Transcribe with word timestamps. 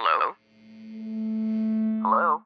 Hello? 0.00 0.32
Hello? 2.00 2.40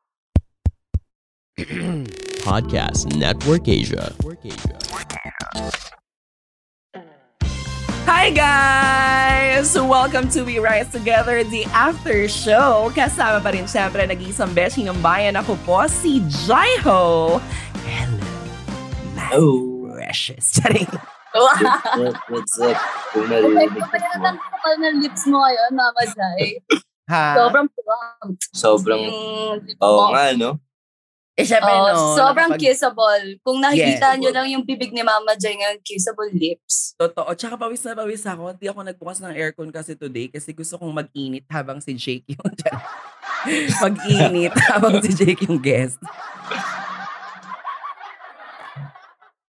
Podcast 2.42 3.14
Network 3.14 3.70
Asia. 3.70 4.10
Hi 8.10 8.34
guys! 8.34 9.70
Welcome 9.78 10.26
to 10.34 10.42
We 10.42 10.58
Rise 10.58 10.90
Together, 10.90 11.46
the 11.46 11.62
after 11.70 12.26
show. 12.26 12.90
Kasama 12.90 13.38
pa 13.38 13.54
rin 13.54 13.70
syempre 13.70 14.02
nag-iisang 14.02 14.50
beshi 14.50 14.82
ng 14.82 14.98
bayan. 14.98 15.38
Ako 15.38 15.54
po 15.62 15.86
si 15.86 16.26
Jaiho. 16.26 17.38
Hello, 17.86 18.18
my 19.14 19.30
Oh. 19.30 19.94
precious. 19.94 20.58
Charing. 20.58 20.90
What, 21.34 22.18
what's 22.34 22.58
up? 22.58 22.74
Kung 23.14 23.30
Okay, 23.30 23.46
naririnig 23.46 23.78
kaya 23.94 24.10
ang 24.26 24.38
kapal 24.42 24.74
ng 24.82 25.06
lips 25.06 25.22
mo 25.30 25.38
ngayon, 25.38 25.70
Mama 25.70 26.02
Jai. 26.10 26.58
Ha? 27.04 27.36
Sobrang 27.36 27.68
plump. 27.68 28.36
Sobrang, 28.50 29.02
oo 29.76 30.00
mo. 30.00 30.10
nga, 30.10 30.32
no? 30.32 30.56
eh 31.34 31.42
syempre 31.42 31.66
Oo, 31.68 31.90
no. 31.90 32.14
sobrang 32.14 32.46
nakapag- 32.48 32.62
kissable. 32.62 33.26
Kung 33.42 33.58
nakikita 33.58 34.14
Yes. 34.14 34.18
nyo 34.22 34.30
lang 34.30 34.46
yung 34.48 34.62
bibig 34.62 34.94
ni 34.94 35.02
Mama 35.02 35.34
Jai 35.34 35.58
ngayon, 35.58 35.82
kissable 35.82 36.30
lips. 36.30 36.94
Totoo. 36.94 37.26
Tsaka 37.34 37.58
pawis 37.58 37.82
na 37.82 37.98
pawis 37.98 38.22
ako. 38.22 38.54
Hindi 38.54 38.70
ako 38.70 38.80
nagbukas 38.86 39.18
ng 39.18 39.34
aircon 39.34 39.66
kasi 39.68 39.92
today 39.92 40.30
kasi 40.30 40.54
gusto 40.54 40.78
kong 40.78 40.94
mag-init 40.94 41.42
habang 41.50 41.82
si 41.82 41.90
Jake 41.92 42.22
yung 42.30 42.54
mag-init 43.82 44.54
habang 44.70 45.02
si 45.02 45.10
Jake 45.10 45.42
yung 45.44 45.58
guest. 45.58 45.98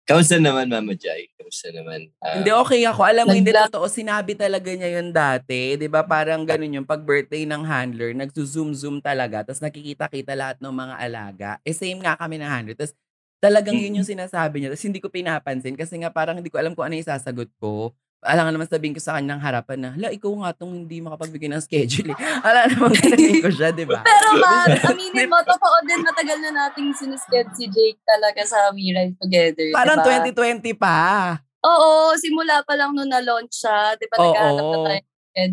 Kamusta 0.07 0.39
naman, 0.39 0.71
Mama 0.71 0.95
Jai? 0.95 1.27
Kamusta 1.35 1.67
naman? 1.67 2.07
Ah, 2.23 2.39
Hindi, 2.39 2.47
okay 2.55 2.87
ako. 2.87 3.01
Alam 3.03 3.27
mo, 3.27 3.35
hindi 3.35 3.51
totoo. 3.51 3.91
Sinabi 3.91 4.39
talaga 4.39 4.71
niya 4.71 5.03
yun 5.03 5.11
dati. 5.11 5.75
Ba 5.91 6.07
Parang 6.07 6.47
ganun 6.47 6.79
yung 6.79 6.87
pag 6.87 7.03
birthday 7.03 7.43
ng 7.43 7.67
handler, 7.67 8.15
nagzo-zoom-zoom 8.15 9.03
talaga. 9.03 9.43
Tapos 9.43 9.59
nakikita-kita 9.59 10.31
lahat 10.31 10.63
ng 10.63 10.71
mga 10.71 10.95
alaga. 10.95 11.49
Eh, 11.67 11.75
same 11.75 11.99
nga 11.99 12.15
kami 12.15 12.39
ng 12.39 12.47
handler. 12.47 12.75
Tapos 12.79 12.95
talagang 13.43 13.75
yun 13.75 13.99
yung 13.99 14.07
sinasabi 14.07 14.63
niya. 14.63 14.71
Tapos 14.71 14.87
hindi 14.87 15.03
ko 15.03 15.11
pinapansin 15.11 15.75
kasi 15.75 15.99
nga 15.99 16.07
parang 16.07 16.39
hindi 16.39 16.47
ko 16.47 16.55
alam 16.55 16.71
kung 16.71 16.87
ano 16.87 16.95
yung 16.95 17.11
sasagot 17.11 17.51
ko. 17.59 17.91
Alam 18.25 18.49
nga 18.49 18.53
naman 18.57 18.69
sabihin 18.69 18.97
ko 18.97 19.01
sa 19.01 19.21
kanyang 19.21 19.37
harapan 19.37 19.77
na, 19.77 19.89
hala, 19.93 20.09
ikaw 20.09 20.33
nga 20.41 20.57
tong 20.57 20.73
hindi 20.73 20.97
makapagbigay 21.05 21.53
ng 21.53 21.61
schedule. 21.61 22.09
Eh. 22.11 22.17
Alam 22.49 22.63
naman 22.73 22.89
gananin 22.97 23.41
ko 23.45 23.49
siya, 23.53 23.69
di 23.69 23.85
ba? 23.85 24.01
Pero 24.01 24.29
ma, 24.41 24.65
aminin 24.89 25.29
mo, 25.29 25.37
totoo 25.45 25.77
din, 25.85 26.01
matagal 26.01 26.37
na 26.41 26.51
nating 26.65 26.89
sinusked 26.97 27.49
si 27.53 27.69
Jake 27.69 28.01
talaga 28.01 28.41
sa 28.41 28.73
We 28.73 28.89
Rise 28.89 29.13
Together. 29.21 29.69
Parang 29.69 30.01
diba? 30.01 30.33
2020 30.33 30.73
pa. 30.73 30.97
Oo, 31.61 32.17
simula 32.17 32.65
pa 32.65 32.73
lang 32.73 32.97
nung 32.97 33.09
na-launch 33.09 33.53
siya. 33.53 33.93
Di 34.01 34.09
ba 34.09 34.17
naghahanap 34.17 34.65
na 34.65 34.77
tayo 34.89 35.01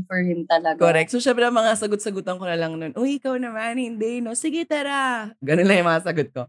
for 0.09 0.25
him 0.25 0.49
talaga. 0.49 0.81
Correct. 0.81 1.13
So, 1.13 1.21
syempre, 1.21 1.45
mga 1.45 1.77
sagot-sagutan 1.77 2.41
ko 2.41 2.49
na 2.49 2.57
lang 2.57 2.81
nun, 2.81 2.97
uy, 2.97 3.21
ikaw 3.21 3.37
naman, 3.37 3.77
hindi, 3.77 4.25
no? 4.25 4.33
Sige, 4.33 4.65
tara. 4.65 5.29
Ganun 5.45 5.69
lang 5.69 5.85
yung 5.85 5.91
mga 5.93 6.05
sagot 6.09 6.29
ko. 6.33 6.49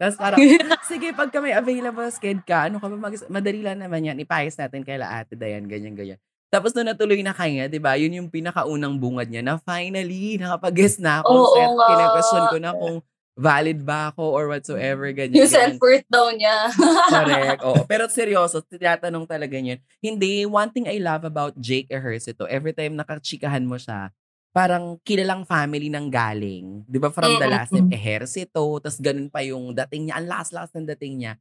Tapos 0.00 0.16
parang, 0.16 0.38
sige, 0.90 1.12
pagka 1.12 1.38
may 1.38 1.54
available 1.54 2.08
sked 2.10 2.42
ka, 2.46 2.68
ano 2.70 2.78
ka 2.78 2.86
ba, 2.88 2.96
mag- 2.96 3.28
madali 3.30 3.60
lang 3.60 3.80
naman 3.82 4.06
yan, 4.06 4.16
ipayos 4.20 4.56
natin 4.56 4.82
kay 4.82 4.98
la 4.98 5.22
ate 5.22 5.34
Dayan, 5.34 5.66
ganyan, 5.66 5.94
ganyan. 5.94 6.18
Tapos 6.54 6.70
nung 6.70 6.86
natuloy 6.86 7.18
na 7.18 7.34
kanya, 7.34 7.66
di 7.66 7.82
ba, 7.82 7.98
yun 7.98 8.14
yung 8.14 8.30
pinakaunang 8.30 8.94
bungad 8.94 9.26
niya 9.26 9.42
na 9.42 9.58
finally, 9.58 10.38
nakapag-guess 10.38 11.02
na 11.02 11.18
ako. 11.18 11.34
Oo 11.34 11.50
Set, 11.50 11.70
nga. 11.74 11.86
kina-question 11.90 12.44
ko 12.46 12.56
na 12.62 12.70
kung 12.70 12.96
valid 13.34 13.82
ba 13.82 14.14
ako 14.14 14.22
or 14.30 14.46
whatsoever, 14.46 15.10
ganyan. 15.10 15.42
Yung 15.42 15.50
self-worth 15.50 16.06
daw 16.06 16.30
niya. 16.30 16.70
Correct. 17.14 17.60
Oo. 17.66 17.82
Pero 17.90 18.06
seryoso, 18.06 18.62
tinatanong 18.62 19.26
talaga 19.26 19.58
niyan. 19.58 19.82
Hindi, 19.98 20.46
one 20.46 20.70
thing 20.70 20.86
I 20.86 21.02
love 21.02 21.26
about 21.26 21.58
Jake 21.58 21.90
Ejercito, 21.90 22.46
every 22.46 22.70
time 22.70 22.94
nakachikahan 22.94 23.66
mo 23.66 23.74
siya, 23.74 24.14
parang 24.54 25.02
kilalang 25.02 25.42
family 25.42 25.90
ng 25.90 26.06
galing. 26.06 26.86
Di 26.86 27.02
ba? 27.02 27.10
From 27.10 27.42
the 27.42 27.48
last 27.50 27.74
name, 27.74 27.90
Mm-mm. 27.90 27.98
Ejercito, 27.98 28.62
tas 28.78 29.02
ganun 29.02 29.26
pa 29.26 29.42
yung 29.42 29.74
dating 29.74 30.08
niya, 30.08 30.22
ang 30.22 30.30
last-last 30.30 30.78
ng 30.78 30.86
dating 30.94 31.26
niya. 31.26 31.32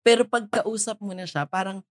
Pero 0.00 0.24
pagkausap 0.24 0.96
mo 1.04 1.12
na 1.12 1.28
siya, 1.28 1.44
parang 1.44 1.84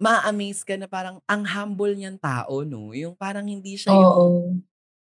ma-amaze 0.00 0.64
ka 0.64 0.80
na 0.80 0.88
parang 0.88 1.20
ang 1.28 1.44
humble 1.44 1.92
niyang 1.92 2.16
tao, 2.16 2.64
no? 2.64 2.96
Yung 2.96 3.12
parang 3.12 3.44
hindi 3.44 3.76
siya 3.76 3.92
yung 3.92 4.16
Oo. 4.16 4.26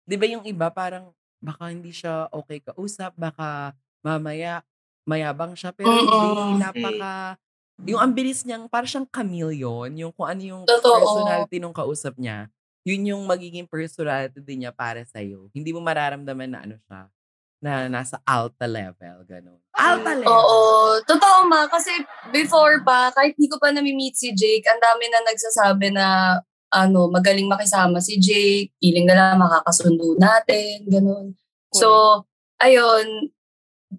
Di 0.07 0.15
ba 0.15 0.31
yung 0.31 0.47
iba 0.47 0.71
parang 0.71 1.11
baka 1.43 1.75
hindi 1.75 1.91
siya 1.91 2.31
okay 2.31 2.63
kausap, 2.63 3.19
baka 3.19 3.75
mamaya 4.07 4.63
mayabang 5.05 5.53
siya, 5.59 5.75
pero 5.75 5.91
hindi, 5.91 6.15
Mm-mm. 6.31 6.63
napaka, 6.63 7.37
yung 7.85 8.01
ang 8.01 8.13
bilis 8.15 8.47
niyang, 8.47 8.71
parang 8.71 8.89
siyang 8.89 9.09
chameleon, 9.11 9.91
yung 9.99 10.13
kung 10.15 10.31
ano 10.31 10.41
yung 10.41 10.63
Totoo. 10.65 10.95
personality 10.95 11.59
nung 11.61 11.77
kausap 11.77 12.17
niya, 12.17 12.49
yun 12.85 13.17
yung 13.17 13.23
magiging 13.25 13.65
personality 13.65 14.39
din 14.45 14.65
niya 14.65 14.73
para 14.77 15.01
sa'yo. 15.09 15.49
Hindi 15.57 15.73
mo 15.73 15.81
mararamdaman 15.81 16.51
na 16.53 16.61
ano 16.69 16.77
siya, 16.85 17.01
na 17.65 17.89
nasa 17.89 18.21
alta 18.29 18.69
level, 18.69 19.25
ganun. 19.25 19.57
Alta 19.73 20.13
level! 20.13 20.29
Oo. 20.29 20.61
Totoo 21.01 21.49
ma, 21.49 21.65
kasi 21.67 21.91
before 22.29 22.85
pa, 22.85 23.09
kahit 23.17 23.33
hindi 23.41 23.49
ko 23.49 23.57
pa 23.57 23.73
nami-meet 23.73 24.13
si 24.15 24.37
Jake, 24.37 24.69
ang 24.69 24.79
dami 24.85 25.09
na 25.09 25.25
nagsasabi 25.25 25.89
na 25.97 26.07
ano, 26.69 27.09
magaling 27.09 27.49
makisama 27.49 28.05
si 28.05 28.21
Jake, 28.21 28.77
feeling 28.77 29.09
na 29.09 29.17
lang 29.17 29.41
makakasundo 29.41 30.21
natin, 30.21 30.85
ganun. 30.85 31.33
So, 31.73 32.21
ayun, 32.61 33.33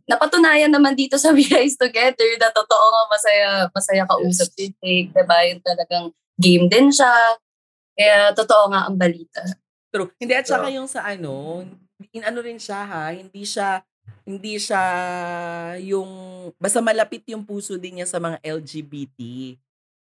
napatunayan 0.05 0.69
naman 0.69 0.93
dito 0.93 1.17
sa 1.17 1.31
We 1.35 1.47
Rise 1.49 1.79
Together 1.79 2.27
na 2.37 2.53
totoo 2.53 2.85
nga 2.93 3.03
masaya, 3.09 3.49
masaya 3.73 4.03
kausap 4.05 4.53
Yes. 4.53 4.55
si 4.55 4.65
Jake, 4.77 5.09
diba? 5.09 5.37
Yung 5.49 5.61
talagang 5.65 6.05
game 6.37 6.67
din 6.69 6.91
siya. 6.93 7.09
Kaya 7.95 8.35
totoo 8.35 8.69
nga 8.71 8.85
ang 8.87 8.99
balita. 8.99 9.41
True. 9.89 10.11
Hindi, 10.19 10.33
at 10.35 10.43
saka 10.43 10.67
yung 10.67 10.91
sa 10.91 11.07
ano, 11.07 11.63
in 12.11 12.23
ano 12.27 12.43
rin 12.43 12.59
siya 12.59 12.83
ha, 12.83 13.15
hindi 13.15 13.47
siya, 13.47 13.79
hindi 14.27 14.59
siya 14.59 14.83
yung, 15.79 16.11
basta 16.59 16.83
malapit 16.83 17.23
yung 17.31 17.47
puso 17.47 17.79
din 17.79 18.03
niya 18.03 18.07
sa 18.07 18.19
mga 18.19 18.43
LGBT. 18.43 19.19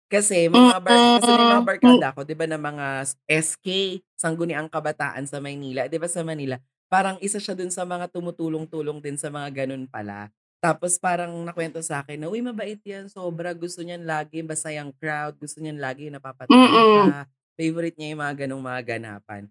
Kasi 0.10 0.50
mga, 0.50 0.78
bar, 0.82 1.22
kasi 1.22 1.32
mga 1.34 1.66
barkada 1.66 2.08
ko, 2.14 2.22
di 2.26 2.34
ba, 2.38 2.46
na 2.50 2.58
mga 2.58 3.10
SK, 3.30 3.98
Sangguniang 4.18 4.70
Kabataan 4.70 5.26
sa 5.26 5.38
Maynila, 5.42 5.86
di 5.86 5.98
ba 6.02 6.10
sa 6.10 6.26
Manila, 6.26 6.58
parang 6.90 7.18
isa 7.22 7.38
siya 7.38 7.54
dun 7.54 7.70
sa 7.70 7.86
mga 7.86 8.10
tumutulong-tulong 8.10 9.02
din 9.02 9.18
sa 9.18 9.30
mga 9.30 9.66
ganun 9.66 9.86
pala. 9.86 10.30
Tapos 10.60 10.98
parang 11.00 11.32
nakwento 11.46 11.80
sa 11.80 12.02
akin 12.04 12.20
na, 12.20 12.28
uy, 12.28 12.42
mabait 12.42 12.82
yan, 12.84 13.08
sobra, 13.08 13.54
gusto 13.54 13.80
niyan 13.86 14.04
lagi, 14.04 14.42
basta 14.42 14.74
yung 14.74 14.92
crowd, 14.98 15.38
gusto 15.40 15.62
niyan 15.62 15.78
lagi 15.78 16.10
napapatawa 16.10 16.58
Mm-mm. 16.58 17.06
ka. 17.10 17.20
Favorite 17.60 18.00
niya 18.00 18.16
yung 18.16 18.24
mga 18.24 18.36
ganung 18.40 18.64
mga 18.64 18.82
ganapan. 18.96 19.44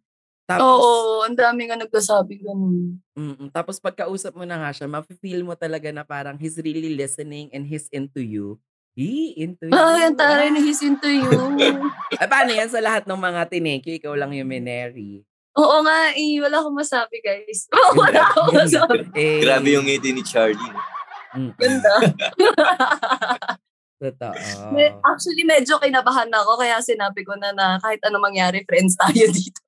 Tapos, 0.48 0.64
Oo, 0.64 1.28
ang 1.28 1.36
dami 1.36 1.68
nga 1.68 1.76
nagsasabi 1.76 2.40
ganun. 2.40 2.96
mm, 3.12 3.52
tapos 3.52 3.76
pagkausap 3.76 4.32
mo 4.32 4.48
na 4.48 4.56
nga 4.56 4.72
siya, 4.72 4.88
mafe-feel 4.88 5.44
mo 5.44 5.52
talaga 5.52 5.92
na 5.92 6.08
parang 6.08 6.40
he's 6.40 6.56
really 6.56 6.96
listening 6.96 7.52
and 7.52 7.68
he's 7.68 7.84
into 7.92 8.24
you. 8.24 8.56
He 8.96 9.36
into 9.36 9.68
you. 9.68 9.76
Ay, 9.76 10.08
ang 10.08 10.16
taray 10.16 10.48
na 10.48 10.58
he's 10.58 10.80
into 10.80 11.04
you. 11.04 11.28
Ay, 12.16 12.24
paano 12.32 12.50
yan 12.50 12.72
sa 12.72 12.80
lahat 12.80 13.04
ng 13.04 13.20
mga 13.20 13.44
tinekyo? 13.44 13.92
Ikaw 13.94 14.16
lang 14.16 14.32
yung 14.32 14.48
mineri. 14.48 15.20
Oo 15.52 15.84
nga, 15.84 16.16
eh, 16.16 16.40
wala 16.40 16.64
akong 16.64 16.80
masabi, 16.80 17.20
guys. 17.20 17.68
wala 18.00 18.20
akong 18.24 18.56
masabi. 18.56 19.04
Eh, 19.12 19.44
Grabe 19.44 19.68
yung 19.68 19.84
ngiti 19.84 20.16
ni 20.16 20.24
Charlie. 20.24 20.72
mm, 21.36 21.52
Ganda. 21.60 21.92
Totoo. 23.98 24.70
Me- 24.72 24.94
Actually, 25.02 25.42
medyo 25.42 25.74
kinabahan 25.76 26.30
ako, 26.30 26.54
kaya 26.56 26.78
sinabi 26.78 27.22
ko 27.22 27.34
na 27.34 27.50
na 27.50 27.78
kahit 27.78 27.98
ano 28.00 28.18
mangyari, 28.18 28.62
friends 28.62 28.94
tayo 28.94 29.26
dito. 29.34 29.58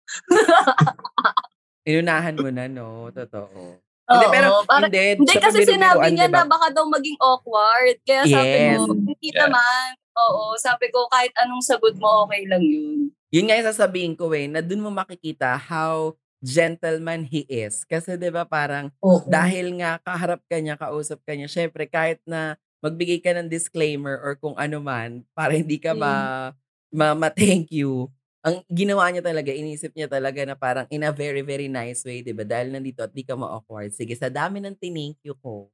Inunahan 1.83 2.37
mo 2.37 2.49
na, 2.49 2.65
no? 2.67 3.11
Totoo. 3.11 3.81
Hindi, 4.07 4.27
Oo, 4.27 4.33
pero 4.33 4.49
parang- 4.65 4.91
hindi. 4.91 5.19
Hindi 5.19 5.33
sa 5.33 5.43
kasi 5.45 5.63
sinabi 5.65 6.07
niya 6.11 6.27
diba? 6.27 6.43
na 6.43 6.47
baka 6.47 6.67
daw 6.71 6.85
maging 6.85 7.19
awkward. 7.19 7.97
Kaya 8.03 8.23
sabi 8.25 8.55
Yes. 8.55 8.77
ko, 8.77 8.83
hindi 8.93 9.29
Yeah. 9.29 9.39
naman. 9.41 9.87
Oo, 10.13 10.43
sabi 10.57 10.87
ko 10.91 11.07
kahit 11.07 11.31
anong 11.37 11.63
sagot 11.63 11.95
mo, 11.97 12.27
okay 12.27 12.43
lang 12.45 12.61
yun. 12.61 13.15
Yun 13.31 13.47
nga 13.47 13.57
yung 13.57 13.69
sasabihin 13.69 14.15
ko 14.15 14.31
eh, 14.31 14.47
na 14.47 14.59
dun 14.61 14.83
mo 14.83 14.91
makikita 14.91 15.55
how 15.57 16.13
gentleman 16.41 17.23
he 17.23 17.47
is. 17.47 17.85
Kasi 17.85 18.17
'di 18.17 18.29
ba 18.29 18.43
parang 18.43 18.91
Oo. 18.99 19.23
dahil 19.25 19.71
nga 19.77 20.01
kaharap 20.01 20.43
ka 20.45 20.59
niya, 20.59 20.75
kausap 20.75 21.23
ka 21.23 21.33
niya, 21.33 21.47
syempre 21.47 21.87
kahit 21.87 22.19
na 22.25 22.59
magbigay 22.81 23.21
ka 23.21 23.37
ng 23.37 23.49
disclaimer 23.49 24.17
or 24.21 24.37
kung 24.37 24.57
ano 24.57 24.81
man 24.81 25.25
para 25.37 25.53
hindi 25.57 25.77
ka 25.77 25.93
ma, 25.93 26.51
ma, 26.93 27.13
ma-thank 27.13 27.69
you, 27.73 28.09
ang 28.41 28.65
ginawa 28.73 29.13
niya 29.13 29.21
talaga, 29.21 29.53
inisip 29.53 29.93
niya 29.93 30.09
talaga 30.09 30.41
na 30.49 30.57
parang 30.57 30.89
in 30.89 31.05
a 31.05 31.13
very, 31.13 31.45
very 31.45 31.69
nice 31.69 32.01
way, 32.09 32.25
di 32.25 32.33
ba? 32.33 32.41
Dahil 32.41 32.73
nandito 32.73 33.05
at 33.05 33.13
di 33.13 33.21
ka 33.21 33.37
ma-awkward. 33.37 33.93
Sige, 33.93 34.17
sa 34.17 34.33
dami 34.33 34.65
ng 34.65 34.73
tinink 34.81 35.21
you 35.21 35.37
ko, 35.45 35.69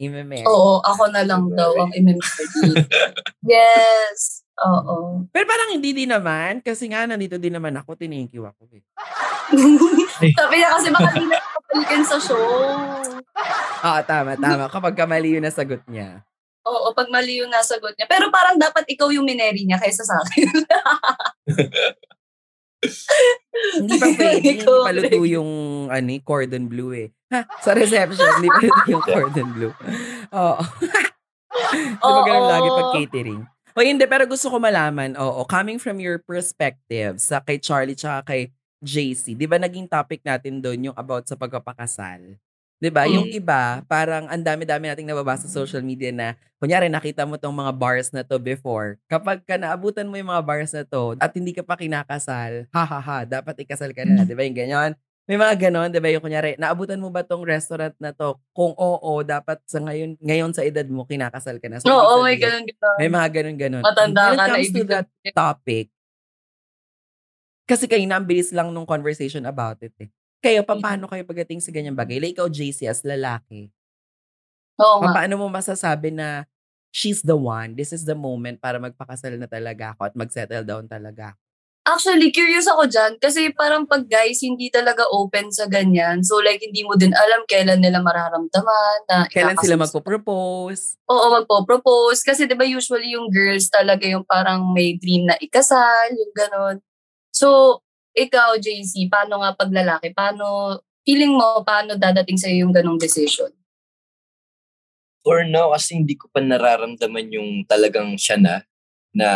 i-memory. 0.00 0.48
Oo, 0.48 0.80
ako 0.80 1.12
na 1.12 1.20
lang 1.20 1.52
daw 1.52 1.76
ang 1.76 1.92
i-memory. 1.92 2.80
yes. 3.44 4.40
Oo. 4.56 5.28
Pero 5.28 5.44
parang 5.44 5.76
hindi 5.76 5.92
din 5.92 6.08
naman, 6.08 6.64
kasi 6.64 6.88
nga 6.88 7.04
nandito 7.04 7.36
din 7.36 7.52
naman 7.52 7.76
ako, 7.76 7.92
tinink 7.92 8.32
you 8.32 8.48
ako 8.48 8.72
eh. 8.72 8.82
Sabi 10.38 10.54
niya 10.60 10.68
kasi 10.80 10.88
baka 10.88 11.12
di 11.12 11.24
na 11.28 11.38
kapalikan 11.40 12.02
sa 12.08 12.16
show. 12.16 12.48
Oo, 13.84 14.00
tama, 14.08 14.32
tama. 14.40 14.64
Kapag 14.72 14.96
kamali 14.96 15.36
yun 15.36 15.44
na 15.44 15.52
sagot 15.52 15.84
niya. 15.86 16.24
Oo, 16.68 16.92
pag 16.92 17.08
mali 17.08 17.40
yung 17.40 17.48
nasagot 17.48 17.96
niya. 17.96 18.04
Pero 18.04 18.28
parang 18.28 18.60
dapat 18.60 18.84
ikaw 18.86 19.08
yung 19.08 19.24
mineri 19.24 19.64
niya 19.64 19.80
kaysa 19.80 20.04
sa 20.04 20.20
akin. 20.20 20.48
Hindi 22.78 23.94
pa 23.98 24.06
pwede, 24.18 24.38
hindi 24.38 24.62
Correct. 24.62 24.86
paluto 24.86 25.18
yung 25.26 25.50
ano, 25.90 26.08
eh, 26.14 26.20
cordon 26.22 26.64
blue 26.70 26.92
eh. 26.94 27.08
Ha, 27.34 27.44
sa 27.60 27.74
reception, 27.74 28.28
hindi 28.38 28.48
pwede 28.48 28.80
yung 28.88 29.04
cordon 29.04 29.48
blue. 29.52 29.74
Oo. 30.32 30.62
Diba 31.98 32.20
ganun 32.22 32.46
Oo. 32.46 32.52
lagi 32.54 32.68
pag 32.70 32.90
catering? 32.94 33.42
O 33.74 33.82
hindi, 33.82 34.04
pero 34.06 34.24
gusto 34.26 34.46
ko 34.50 34.62
malaman, 34.62 35.14
oo, 35.18 35.42
coming 35.46 35.78
from 35.78 35.98
your 35.98 36.18
perspective 36.22 37.18
sa 37.18 37.42
kay 37.42 37.58
Charlie 37.58 37.98
tsaka 37.98 38.34
kay 38.34 38.50
JC, 38.78 39.34
di 39.34 39.46
ba 39.46 39.58
naging 39.58 39.90
topic 39.90 40.22
natin 40.22 40.62
doon 40.62 40.90
yung 40.90 40.96
about 40.98 41.26
sa 41.26 41.34
pagpapakasal? 41.34 42.38
Di 42.80 42.94
ba? 42.94 43.10
Yung 43.10 43.26
Mm. 43.26 43.42
iba, 43.42 43.82
parang 43.90 44.30
ang 44.30 44.38
dami-dami 44.38 44.86
nating 44.86 45.10
nababasa 45.10 45.50
sa 45.50 45.58
social 45.66 45.82
media 45.82 46.14
na, 46.14 46.38
kunyari 46.62 46.86
nakita 46.86 47.26
mo 47.26 47.34
tong 47.34 47.54
mga 47.58 47.74
bars 47.74 48.14
na 48.14 48.22
to 48.22 48.38
before, 48.38 48.94
kapag 49.10 49.42
ka 49.42 49.58
naabutan 49.58 50.06
mo 50.06 50.14
yung 50.14 50.30
mga 50.30 50.46
bars 50.46 50.70
na 50.70 50.86
to 50.86 51.18
at 51.18 51.34
hindi 51.34 51.50
ka 51.50 51.66
pa 51.66 51.74
kinakasal, 51.74 52.70
ha 52.70 52.82
ha 52.86 52.98
ha, 53.02 53.18
dapat 53.26 53.66
ikasal 53.66 53.90
ka 53.90 54.06
na. 54.06 54.22
Di 54.22 54.30
ba 54.38 54.46
yung 54.46 54.54
ganyan? 54.54 54.94
May 55.28 55.36
mga 55.36 55.68
ganon, 55.68 55.90
di 55.92 55.98
ba? 56.00 56.08
Yung 56.08 56.22
kunyari, 56.24 56.54
naabutan 56.56 57.02
mo 57.02 57.10
ba 57.12 57.20
tong 57.26 57.42
restaurant 57.44 57.92
na 58.00 58.14
to? 58.14 58.38
Kung 58.54 58.72
oo, 58.78 59.20
dapat 59.26 59.58
sa 59.68 59.82
ngayon, 59.82 60.14
ngayon 60.22 60.54
sa 60.54 60.62
edad 60.64 60.86
mo, 60.88 61.02
kinakasal 61.04 61.58
ka 61.60 61.66
na. 61.68 61.82
So, 61.82 61.90
Oo, 61.90 62.22
ibig 62.24 62.38
may 62.38 62.38
ganun. 62.40 62.64
may 62.96 63.08
mga 63.12 63.28
ganon-ganon. 63.42 63.84
Matanda 63.84 64.22
When 64.24 64.32
it 64.32 64.38
ka 64.38 64.46
na 64.48 64.54
comes 64.54 64.70
to 64.72 64.82
that 64.88 65.06
topic, 65.36 65.90
kasi 67.68 67.84
kayo 67.86 68.04
na, 68.08 68.16
ang 68.20 68.26
bilis 68.28 68.50
lang 68.56 68.72
nung 68.72 68.88
conversation 68.88 69.44
about 69.44 69.78
it 69.84 69.92
eh. 70.00 70.08
Kayo, 70.38 70.62
pa- 70.62 70.78
paano 70.78 71.10
kayo 71.10 71.26
pagdating 71.26 71.58
sa 71.58 71.74
ganyang 71.74 71.98
bagay? 71.98 72.22
Like, 72.22 72.38
ikaw, 72.38 72.46
JC, 72.46 72.86
as 72.86 73.02
lalaki, 73.02 73.74
Oo 74.78 75.02
nga. 75.02 75.10
pa- 75.10 75.14
paano 75.22 75.34
mo 75.34 75.50
masasabi 75.50 76.14
na 76.14 76.46
she's 76.94 77.20
the 77.26 77.34
one, 77.34 77.74
this 77.74 77.90
is 77.90 78.06
the 78.06 78.14
moment 78.14 78.62
para 78.62 78.78
magpakasal 78.78 79.34
na 79.34 79.50
talaga 79.50 79.92
ako 79.94 80.00
at 80.08 80.14
mag-settle 80.14 80.64
down 80.64 80.86
talaga 80.86 81.34
ako? 81.34 81.40
Actually, 81.88 82.28
curious 82.28 82.68
ako 82.68 82.84
dyan. 82.84 83.16
Kasi 83.16 83.48
parang 83.56 83.88
pag 83.88 84.04
guys, 84.04 84.44
hindi 84.44 84.68
talaga 84.68 85.08
open 85.08 85.48
sa 85.48 85.64
ganyan. 85.64 86.20
So 86.20 86.36
like, 86.36 86.60
hindi 86.60 86.84
mo 86.84 87.00
din 87.00 87.16
alam 87.16 87.48
kailan 87.48 87.80
nila 87.80 88.04
mararamdaman 88.04 88.98
na 89.08 89.24
Kailan 89.32 89.56
sila 89.56 89.80
magpo-propose? 89.80 91.00
Oo, 91.08 91.26
magpo-propose. 91.40 92.20
Kasi 92.28 92.44
di 92.44 92.52
ba 92.52 92.68
usually 92.68 93.16
yung 93.16 93.32
girls 93.32 93.72
talaga 93.72 94.04
yung 94.04 94.20
parang 94.28 94.68
may 94.76 95.00
dream 95.00 95.32
na 95.32 95.40
ikasal, 95.40 96.12
yung 96.12 96.32
ganon. 96.36 96.76
So, 97.32 97.80
ikaw, 98.14 98.56
JC, 98.56 99.08
paano 99.08 99.42
nga 99.42 99.52
pag 99.54 99.70
lalaki? 99.72 100.12
Paano, 100.12 100.78
feeling 101.04 101.34
mo, 101.34 101.64
paano 101.64 101.96
dadating 101.96 102.36
sa'yo 102.36 102.66
yung 102.66 102.74
ganong 102.74 103.00
decision? 103.00 103.50
For 105.24 105.44
now, 105.44 105.74
kasi 105.76 105.98
hindi 105.98 106.16
ko 106.16 106.30
pa 106.32 106.40
nararamdaman 106.40 107.28
yung 107.34 107.50
talagang 107.68 108.16
siya 108.16 108.40
na, 108.40 108.54
na 109.12 109.28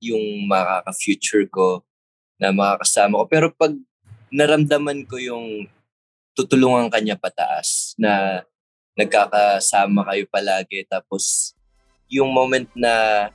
yung 0.00 0.48
makaka-future 0.48 1.48
ko, 1.52 1.84
na 2.40 2.50
makakasama 2.50 3.22
ko. 3.22 3.24
Pero 3.28 3.46
pag 3.52 3.74
naramdaman 4.34 5.06
ko 5.06 5.20
yung 5.20 5.68
tutulungan 6.34 6.90
kanya 6.90 7.14
pataas, 7.14 7.94
na 7.94 8.42
nagkakasama 8.98 10.06
kayo 10.06 10.24
palagi, 10.30 10.86
tapos 10.86 11.54
yung 12.10 12.30
moment 12.30 12.66
na 12.74 13.28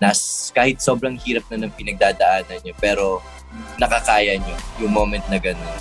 nas, 0.00 0.52
kahit 0.52 0.80
sobrang 0.80 1.16
hirap 1.20 1.44
na 1.52 1.64
ng 1.64 1.72
pinagdadaanan 1.72 2.60
niyo, 2.64 2.74
pero 2.80 3.20
nakakaya 3.78 4.36
niyo 4.40 4.56
yung 4.80 4.92
moment 4.92 5.24
na 5.28 5.38
ganun. 5.38 5.76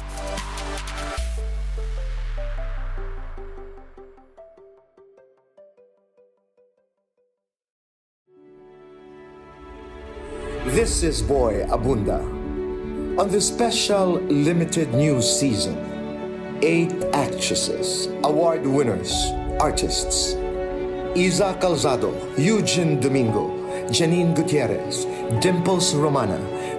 This 10.75 11.04
is 11.04 11.22
Boy 11.22 11.63
Abunda. 11.72 12.19
On 13.16 13.31
this 13.31 13.48
special 13.48 14.19
limited 14.27 14.92
news 14.94 15.24
season, 15.24 15.80
eight 16.62 16.92
actresses, 17.16 18.12
award 18.27 18.68
winners, 18.68 19.13
artists 19.62 20.36
Isa 21.16 21.56
Calzado, 21.62 22.12
Eugene 22.38 23.00
Domingo, 23.00 23.48
Janine 23.88 24.36
Gutierrez, 24.36 25.06
Dimples 25.39 25.95
Romana, 25.95 26.36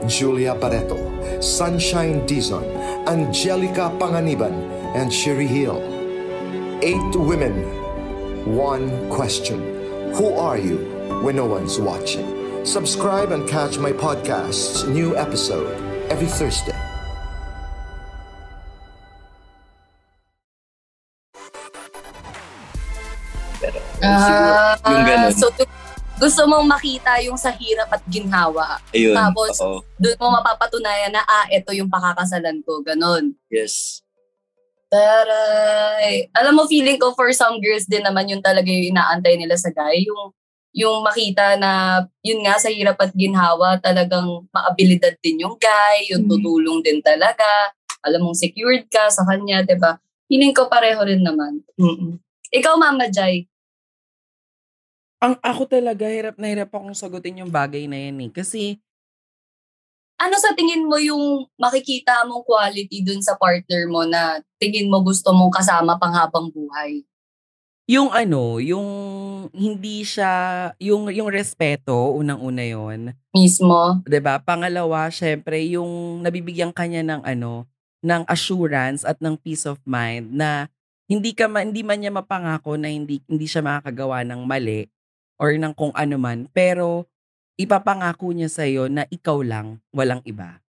Julia 0.06 0.54
Barreto, 0.54 0.96
Sunshine 1.40 2.26
Dizon, 2.26 2.64
Angelica 3.08 3.90
Panganiban, 3.98 4.52
and 4.94 5.12
Sherry 5.12 5.46
Hill. 5.46 5.81
Eight 6.82 7.16
women, 7.16 7.54
one 8.56 9.08
question. 9.10 9.58
Who 10.14 10.34
are 10.34 10.58
you 10.58 10.78
when 11.22 11.37
no 11.37 11.46
one's 11.46 11.78
watching? 11.81 12.64
Subscribe 12.64 13.32
and 13.32 13.48
catch 13.48 13.78
my 13.78 13.93
podcast's 13.93 14.84
new 14.84 15.16
episode 15.16 15.70
every 16.10 16.26
Thursday. 16.26 16.75
Pero 23.60 23.78
Ah, 24.04 24.76
siguro, 24.76 24.93
yung 24.93 25.04
ganun. 25.08 25.32
so, 25.32 25.48
gu- 25.56 25.75
gusto 26.16 26.48
mong 26.48 26.64
makita 26.64 27.20
yung 27.24 27.36
sa 27.36 27.52
hirap 27.52 27.92
at 27.92 28.02
ginhawa. 28.08 28.80
Ayun, 28.90 29.12
Tapos, 29.12 29.60
oo. 29.60 29.84
Doon 30.00 30.16
mo 30.20 30.40
mapapatunayan 30.40 31.12
na, 31.12 31.22
ah, 31.24 31.46
ito 31.52 31.72
yung 31.76 31.92
pakakasalan 31.92 32.64
ko. 32.64 32.80
Ganon. 32.80 33.36
Yes. 33.52 34.00
Taray. 34.88 36.30
Alam 36.32 36.62
mo, 36.62 36.62
feeling 36.64 36.96
ko 36.96 37.12
for 37.12 37.28
some 37.36 37.60
girls 37.60 37.84
din 37.84 38.00
naman 38.00 38.30
yun 38.30 38.40
talaga 38.40 38.68
yung 38.70 38.96
inaantay 38.96 39.36
nila 39.36 39.58
sa 39.58 39.68
guy. 39.74 40.06
Yung, 40.08 40.32
yung 40.72 41.04
makita 41.04 41.56
na, 41.60 42.04
yun 42.24 42.40
nga, 42.44 42.56
sa 42.56 42.69
hirap 42.72 42.96
at 43.00 43.12
ginhawa, 43.12 43.76
talagang 43.80 44.44
maabilidad 44.52 45.16
din 45.20 45.44
yung 45.44 45.56
guy, 45.60 46.08
yung 46.12 46.24
Mm. 46.24 46.30
tutulong 46.32 46.78
din 46.80 47.00
talaga. 47.04 47.72
Alam 48.06 48.30
mong 48.30 48.38
secured 48.38 48.86
ka 48.86 49.10
sa 49.10 49.26
kanya, 49.26 49.66
'di 49.66 49.76
ba 49.82 49.98
Feeling 50.26 50.54
ko 50.54 50.66
pareho 50.66 50.98
rin 51.06 51.22
naman. 51.22 51.62
Mm-mm. 51.78 52.19
Ikaw, 52.50 52.74
Mama 52.74 53.06
Jai. 53.06 53.46
Ang 55.16 55.34
ako 55.40 55.64
talaga, 55.64 56.04
hirap 56.06 56.36
na 56.36 56.52
hirap 56.52 56.68
akong 56.68 56.92
sagutin 56.92 57.40
yung 57.40 57.52
bagay 57.52 57.88
na 57.88 57.96
yan 57.96 58.28
eh. 58.28 58.30
Kasi, 58.32 58.76
Ano 60.16 60.32
sa 60.40 60.56
tingin 60.56 60.88
mo 60.88 60.96
yung 60.96 61.44
makikita 61.60 62.24
mong 62.24 62.40
quality 62.48 63.04
dun 63.04 63.20
sa 63.20 63.36
partner 63.36 63.84
mo 63.84 64.08
na 64.08 64.40
tingin 64.56 64.88
mo 64.88 65.04
gusto 65.04 65.28
mong 65.28 65.52
kasama 65.52 66.00
pang 66.00 66.12
habang 66.16 66.48
buhay? 66.48 67.04
yung 67.86 68.10
ano, 68.10 68.58
yung 68.58 68.88
hindi 69.54 70.02
siya, 70.02 70.74
yung, 70.82 71.06
yung 71.14 71.30
respeto, 71.30 71.94
unang-una 72.19 72.66
yon 72.66 73.14
Mismo? 73.30 74.02
ba? 74.02 74.42
Pangalawa, 74.42 75.06
syempre 75.14 75.62
yung 75.70 76.19
nabibigyan 76.26 76.74
kanya 76.74 77.06
ng 77.06 77.22
ano, 77.22 77.70
ng 78.02 78.26
assurance 78.26 79.06
at 79.06 79.22
ng 79.22 79.38
peace 79.38 79.70
of 79.70 79.78
mind 79.86 80.34
na 80.34 80.66
hindi 81.06 81.31
ka 81.31 81.46
ma, 81.46 81.62
hindi 81.62 81.86
man 81.86 82.02
niya 82.02 82.10
mapangako 82.10 82.74
na 82.74 82.91
hindi 82.91 83.22
hindi 83.31 83.46
siya 83.46 83.62
makakagawa 83.62 84.26
ng 84.26 84.43
mali 84.43 84.91
or 85.36 85.52
ng 85.56 85.72
kung 85.76 85.93
ano 85.93 86.16
man, 86.16 86.48
pero 86.52 87.05
ipapangako 87.56 88.32
niya 88.32 88.48
sa 88.52 88.64
na 88.88 89.08
ikaw 89.08 89.40
lang, 89.40 89.81
walang 89.93 90.20
iba. 90.24 90.60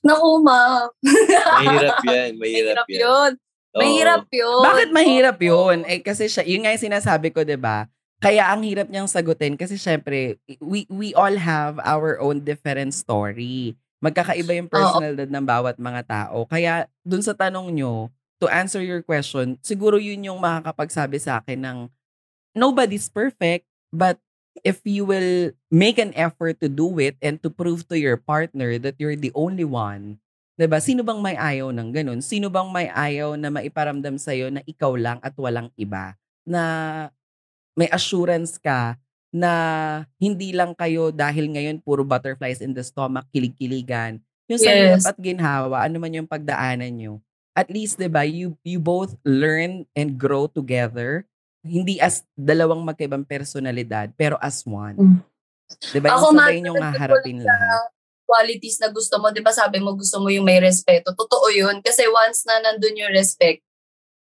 Naku, 0.00 0.40
ma. 0.40 0.88
Mahirap 1.60 2.00
yan. 2.08 2.30
Mahirap, 2.40 2.84
Mahirap 2.84 2.88
yan. 2.88 3.00
yun. 3.04 3.32
Mahirap 3.76 4.24
yun. 4.32 4.62
Bakit 4.64 4.88
mahirap. 4.88 5.36
'yun? 5.36 5.78
Eh 5.84 6.00
kasi 6.00 6.32
siya, 6.32 6.48
yun 6.48 6.64
nga 6.64 6.72
yung 6.72 6.80
sinasabi 6.88 7.28
ko, 7.28 7.44
'di 7.44 7.60
ba? 7.60 7.84
Kaya 8.16 8.48
ang 8.48 8.64
hirap 8.64 8.88
niyang 8.88 9.04
sagutin 9.04 9.60
kasi 9.60 9.76
syempre, 9.76 10.40
we 10.64 10.88
we 10.88 11.12
all 11.12 11.36
have 11.36 11.76
our 11.84 12.16
own 12.16 12.40
different 12.40 12.96
story. 12.96 13.76
Magkakaiba 14.00 14.56
yung 14.56 14.72
personalidad 14.72 15.28
ng 15.28 15.44
bawat 15.44 15.76
mga 15.76 16.02
tao. 16.08 16.48
Kaya 16.48 16.88
dun 17.04 17.20
sa 17.20 17.36
tanong 17.36 17.76
nyo, 17.76 18.08
to 18.40 18.48
answer 18.48 18.80
your 18.80 19.04
question, 19.04 19.60
siguro 19.60 20.00
yun 20.00 20.24
yung 20.24 20.40
makakapagsabi 20.40 21.20
sa 21.20 21.44
akin 21.44 21.60
ng 21.60 21.78
nobody's 22.56 23.06
perfect, 23.12 23.68
but 23.92 24.18
if 24.64 24.80
you 24.88 25.04
will 25.04 25.52
make 25.68 26.00
an 26.00 26.16
effort 26.16 26.58
to 26.64 26.68
do 26.72 26.88
it 26.98 27.14
and 27.20 27.38
to 27.44 27.52
prove 27.52 27.84
to 27.92 28.00
your 28.00 28.16
partner 28.16 28.80
that 28.80 28.96
you're 28.96 29.14
the 29.14 29.30
only 29.36 29.68
one, 29.68 30.16
'di 30.56 30.66
ba? 30.66 30.80
Sino 30.80 31.04
bang 31.04 31.20
may 31.20 31.36
ayaw 31.36 31.68
ng 31.70 31.92
ganun? 31.92 32.20
Sino 32.24 32.48
bang 32.48 32.72
may 32.72 32.88
ayaw 32.88 33.36
na 33.36 33.52
maiparamdam 33.52 34.16
sa 34.16 34.32
na 34.48 34.64
ikaw 34.64 34.96
lang 34.96 35.20
at 35.20 35.36
walang 35.36 35.68
iba? 35.76 36.16
Na 36.48 36.62
may 37.76 37.92
assurance 37.92 38.56
ka 38.56 38.96
na 39.28 39.52
hindi 40.16 40.56
lang 40.56 40.72
kayo 40.72 41.12
dahil 41.12 41.52
ngayon 41.52 41.84
puro 41.84 42.00
butterflies 42.00 42.64
in 42.64 42.72
the 42.72 42.80
stomach, 42.80 43.28
kilig-kiligan. 43.36 44.16
Yung 44.48 44.60
sa 44.62 44.72
Yes. 44.72 45.04
at 45.04 45.18
ginhawa, 45.20 45.84
ano 45.84 46.00
man 46.00 46.16
yung 46.16 46.30
pagdaanan 46.30 46.88
nyo. 46.96 47.14
At 47.52 47.68
least, 47.68 48.00
di 48.00 48.08
ba, 48.08 48.24
you, 48.24 48.56
you 48.64 48.80
both 48.80 49.16
learn 49.24 49.84
and 49.92 50.16
grow 50.16 50.48
together. 50.48 51.28
Hindi 51.66 51.98
as 51.98 52.22
dalawang 52.32 52.86
magkaibang 52.86 53.26
personalidad, 53.26 54.14
pero 54.14 54.38
as 54.38 54.62
one. 54.64 54.96
Mm. 54.96 55.18
Di 55.90 55.98
ba? 55.98 56.14
Ako, 56.14 56.30
Yung 56.30 56.38
sabay 56.38 56.58
nyong 56.62 56.78
haharapin 56.78 57.38
sa 57.42 57.50
lahat. 57.50 57.90
qualities 58.26 58.78
na 58.82 58.90
gusto 58.90 59.18
mo, 59.22 59.30
di 59.30 59.42
ba 59.42 59.54
sabi 59.54 59.78
mo 59.78 59.94
gusto 59.94 60.18
mo 60.18 60.30
yung 60.30 60.46
may 60.46 60.58
respeto. 60.58 61.14
Totoo 61.14 61.46
yun. 61.54 61.78
Kasi 61.82 62.06
once 62.10 62.42
na 62.46 62.58
nandun 62.58 62.98
yung 62.98 63.12
respect, 63.14 63.62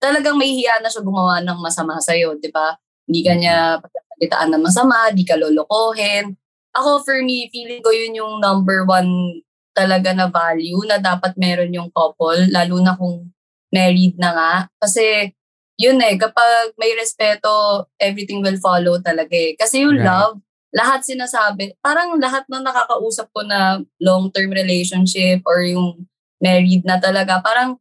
talagang 0.01 0.37
may 0.37 0.53
hiya 0.53 0.81
na 0.85 0.93
siya 0.93 1.01
gumawa 1.01 1.41
ng 1.41 1.59
masama 1.61 1.97
sa'yo, 2.01 2.37
di 2.37 2.53
ba? 2.53 2.77
Hindi 3.09 3.21
ka 3.25 3.33
niya 3.37 3.57
pagkakalitaan 3.81 4.49
ng 4.53 4.63
masama, 4.65 5.09
di 5.13 5.25
ka 5.25 5.37
lolokohin. 5.41 6.37
Ako, 6.77 7.01
for 7.05 7.21
me, 7.25 7.49
feeling 7.49 7.81
ko 7.81 7.93
yun 7.93 8.13
yung 8.13 8.41
number 8.45 8.85
one 8.85 9.41
talaga 9.75 10.15
na 10.15 10.31
value 10.31 10.79
na 10.87 11.03
dapat 11.03 11.35
meron 11.35 11.73
yung 11.75 11.91
couple, 11.91 12.47
lalo 12.53 12.79
na 12.79 12.95
kung 12.95 13.33
married 13.75 14.15
na 14.21 14.31
nga. 14.31 14.53
Kasi 14.79 15.33
yun 15.79 15.99
eh, 16.03 16.15
kapag 16.15 16.75
may 16.79 16.95
respeto, 16.95 17.87
everything 17.99 18.43
will 18.43 18.59
follow 18.63 18.99
talaga 19.03 19.35
eh. 19.35 19.59
Kasi 19.59 19.83
yung 19.83 19.99
Right. 19.99 20.07
love, 20.07 20.39
lahat 20.75 21.07
sinasabi, 21.07 21.75
parang 21.83 22.19
lahat 22.19 22.47
na 22.51 22.63
nakakausap 22.63 23.31
ko 23.31 23.47
na 23.47 23.83
long-term 24.03 24.51
relationship 24.51 25.43
or 25.47 25.63
yung 25.63 26.07
married 26.43 26.83
na 26.83 26.99
talaga, 26.99 27.39
parang 27.43 27.79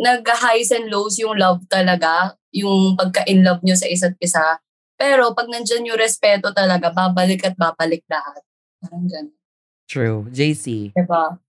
nag-highs 0.00 0.72
and 0.72 0.88
lows 0.88 1.20
yung 1.20 1.36
love 1.36 1.60
talaga, 1.68 2.36
yung 2.52 2.96
pagka-in 2.96 3.44
love 3.44 3.60
nyo 3.60 3.76
sa 3.76 3.84
isa't 3.88 4.16
isa. 4.24 4.56
Pero 4.96 5.32
pag 5.36 5.48
nandyan 5.48 5.84
yung 5.84 6.00
respeto 6.00 6.52
talaga, 6.52 6.92
babalik 6.92 7.44
at 7.44 7.56
babalik 7.56 8.04
lahat. 8.08 8.40
Parang 8.80 9.04
ganun. 9.08 9.36
True. 9.88 10.24
JC. 10.32 10.92
Diba? 10.96 11.40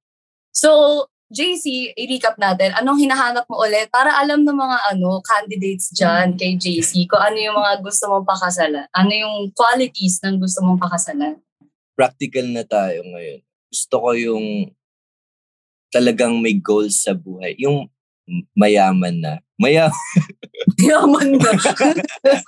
So, 0.51 1.07
JC, 1.31 1.95
i-recap 1.95 2.35
natin. 2.35 2.75
Anong 2.75 3.07
hinahanap 3.07 3.47
mo 3.47 3.63
ulit 3.63 3.87
para 3.87 4.19
alam 4.19 4.43
ng 4.43 4.51
mga 4.51 4.77
ano 4.91 5.23
candidates 5.23 5.87
dyan 5.95 6.35
kay 6.35 6.59
JC 6.59 7.07
kung 7.07 7.23
ano 7.23 7.39
yung 7.39 7.55
mga 7.55 7.79
gusto 7.79 8.11
mong 8.11 8.27
pakasalan? 8.27 8.83
Ano 8.91 9.11
yung 9.15 9.35
qualities 9.55 10.19
ng 10.27 10.43
gusto 10.43 10.59
mong 10.59 10.83
pakasalan? 10.83 11.39
Practical 11.95 12.51
na 12.51 12.67
tayo 12.67 12.99
ngayon. 13.07 13.39
Gusto 13.71 13.95
ko 14.03 14.09
yung 14.11 14.75
talagang 15.87 16.35
may 16.43 16.59
goals 16.59 16.99
sa 16.99 17.15
buhay. 17.15 17.55
Yung 17.55 17.87
mayaman 18.51 19.23
na. 19.23 19.39
Maya, 19.55 19.87
Mayaman 20.81 21.37
na. 21.37 21.51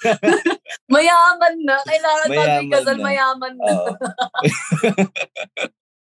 mayaman 0.93 1.55
na. 1.61 1.75
Kailangan 1.81 2.25
pag 2.25 2.29
may 2.29 2.37
Mayaman 2.37 2.73
kasal, 2.73 2.97
na. 2.97 3.03
mayaman 3.03 3.53
na. 3.57 3.73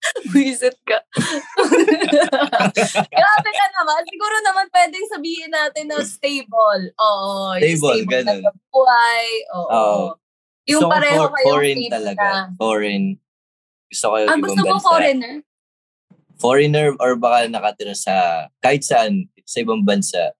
Oo. 0.12 0.34
Visit 0.34 0.76
ka. 0.82 0.98
Grabe 3.14 3.50
ka 3.52 3.66
naman. 3.72 4.00
Siguro 4.06 4.36
naman 4.42 4.66
pwedeng 4.70 5.06
sabihin 5.08 5.50
natin 5.50 5.86
na 5.88 5.98
stable. 6.02 6.84
Oo. 6.96 7.56
Stable, 7.58 7.96
stable 8.02 8.22
na 8.24 8.34
ganun. 8.34 8.42
sa 8.42 8.52
buhay. 8.68 9.26
Oo. 9.52 9.70
Oo. 9.70 10.06
Yung 10.66 10.82
gusto 10.82 10.90
pareho 10.90 11.20
for- 11.20 11.32
kayong 11.32 11.48
foreign 11.48 11.80
talaga. 11.90 12.22
na. 12.22 12.34
Foreign. 12.56 13.04
Gusto 13.88 14.06
ko 14.08 14.16
yung 14.18 14.28
Ah, 14.28 14.36
ibang 14.36 14.44
gusto 14.48 14.62
mo 14.64 14.78
foreigner? 14.80 15.34
Foreigner 16.38 16.88
or 16.98 17.12
baka 17.16 17.46
nakatira 17.46 17.94
sa 17.94 18.48
kahit 18.58 18.82
saan 18.82 19.28
sa 19.44 19.58
ibang 19.60 19.84
bansa. 19.84 20.32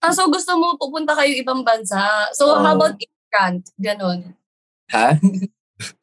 Ah, 0.00 0.10
so 0.10 0.26
gusto 0.28 0.56
mo 0.56 0.74
pupunta 0.76 1.12
kayo 1.12 1.32
ibang 1.32 1.60
bansa. 1.60 2.28
So 2.32 2.50
Oo. 2.50 2.60
how 2.60 2.74
about 2.74 2.96
immigrant? 2.96 3.62
Ganon. 3.76 4.20
Ha? 4.90 5.16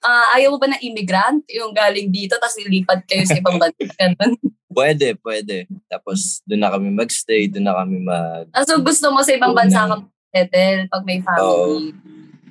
Ah, 0.01 0.37
ayaw 0.37 0.55
mo 0.55 0.57
ba 0.57 0.69
na 0.71 0.79
immigrant? 0.81 1.43
Yung 1.51 1.73
galing 1.73 2.09
dito, 2.09 2.37
tapos 2.37 2.57
lilipat 2.57 3.05
kayo 3.05 3.23
sa 3.25 3.37
ibang 3.37 3.57
bansa. 3.61 3.77
Pwede, 4.77 5.17
pwede. 5.25 5.65
Tapos 5.89 6.45
doon 6.45 6.61
na 6.61 6.69
kami 6.69 6.93
magstay, 6.93 7.49
doon 7.49 7.65
na 7.65 7.73
kami 7.81 7.97
mag 7.97 8.45
Ah, 8.53 8.61
so 8.61 8.77
gusto 8.77 9.09
mo 9.09 9.25
sa 9.25 9.33
ibang 9.33 9.49
Oo 9.49 9.57
bansa 9.57 9.89
ka 9.89 9.95
settle 10.29 10.85
pag 10.85 11.01
may 11.01 11.17
family. 11.17 11.97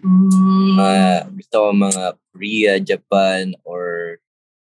Mm. 0.02 0.74
mga 0.74 1.02
gusto 1.34 1.56
ko 1.56 1.68
mga 1.70 2.04
Korea, 2.30 2.72
Japan 2.82 3.54
or 3.62 4.16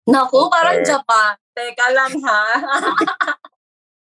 Naku, 0.09 0.49
parang 0.49 0.81
Or- 0.81 0.87
Japan. 0.87 1.33
Teka 1.53 1.87
lang 1.93 2.15
ha. 2.25 2.43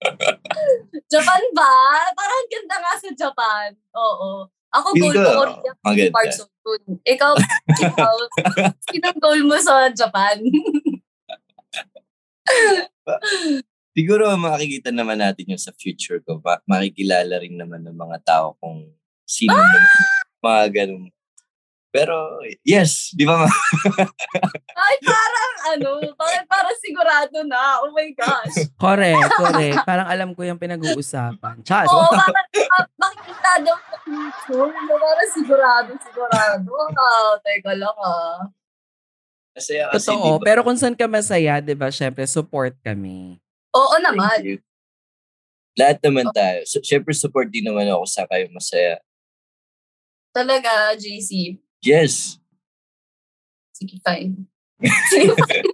Japan 1.13 1.43
ba? 1.53 1.73
Parang 2.15 2.45
ganda 2.49 2.75
nga 2.79 2.93
sa 2.97 3.09
Japan. 3.11 3.67
Oo. 3.93 4.47
Ako 4.71 4.87
goal 4.95 5.15
ko, 5.15 5.19
ko 5.19 5.43
Korea 5.83 6.07
maganda. 6.07 6.15
Park 6.15 6.31
so 6.31 6.47
soon. 6.63 6.81
Ikaw, 7.03 7.33
ikaw, 7.75 8.15
goal 9.23 9.41
mo 9.43 9.59
sa 9.59 9.91
Japan? 9.91 10.39
siguro 13.91 14.31
makikita 14.39 14.89
naman 14.95 15.19
natin 15.19 15.51
yung 15.51 15.61
sa 15.61 15.75
future 15.75 16.23
ko. 16.23 16.39
Ma- 16.39 16.63
makikilala 16.63 17.43
rin 17.43 17.59
naman 17.59 17.83
ng 17.83 17.97
mga 17.97 18.17
tao 18.23 18.55
kung 18.63 18.87
sino 19.27 19.55
naman 19.55 19.83
mga 20.41 20.63
ganun. 20.71 21.11
Pero 21.91 22.39
yes, 22.63 23.11
di 23.11 23.27
ba? 23.27 23.43
Ay, 24.79 24.95
parang 25.03 25.51
ano, 25.75 25.89
parang, 26.15 26.45
parang 26.47 26.77
sigurado 26.79 27.43
na. 27.43 27.83
Oh 27.83 27.91
my 27.91 28.15
gosh. 28.15 28.55
Correct, 28.81 29.27
correct. 29.35 29.77
Parang 29.83 30.07
alam 30.07 30.31
ko 30.31 30.47
yung 30.47 30.55
pinag-uusapan. 30.55 31.59
Chas. 31.67 31.91
Oo, 31.91 32.07
parang 32.15 32.47
uh, 32.47 32.87
makikita 32.95 33.51
daw 33.67 33.75
sa 33.75 33.97
future. 34.07 34.71
Parang 34.71 35.31
sigurado, 35.35 35.91
sigurado. 35.99 36.71
Ah, 36.95 37.35
teka 37.43 37.75
lang 37.75 37.97
ah. 37.99 38.39
Kasi, 39.51 39.83
kasi 39.91 40.07
Totoo. 40.15 40.23
di 40.23 40.31
ba- 40.39 40.45
Pero 40.47 40.59
kung 40.63 40.79
saan 40.79 40.95
ka 40.95 41.11
masaya, 41.11 41.59
di 41.59 41.75
ba, 41.75 41.91
syempre, 41.91 42.23
support 42.23 42.71
kami. 42.79 43.35
Oo 43.75 43.95
naman. 43.99 44.63
Lahat 45.75 45.99
naman 45.99 46.31
tayo. 46.31 46.63
So, 46.63 46.79
Siyempre, 46.79 47.11
support 47.11 47.51
din 47.51 47.67
naman 47.67 47.87
ako 47.91 48.07
sa 48.07 48.23
kayo 48.31 48.47
masaya. 48.55 49.03
Talaga, 50.31 50.95
JC. 50.95 51.59
Yes. 51.81 52.37
Sige, 53.73 53.97
fine. 54.05 54.45
Sige, 55.09 55.33
fine. 55.49 55.65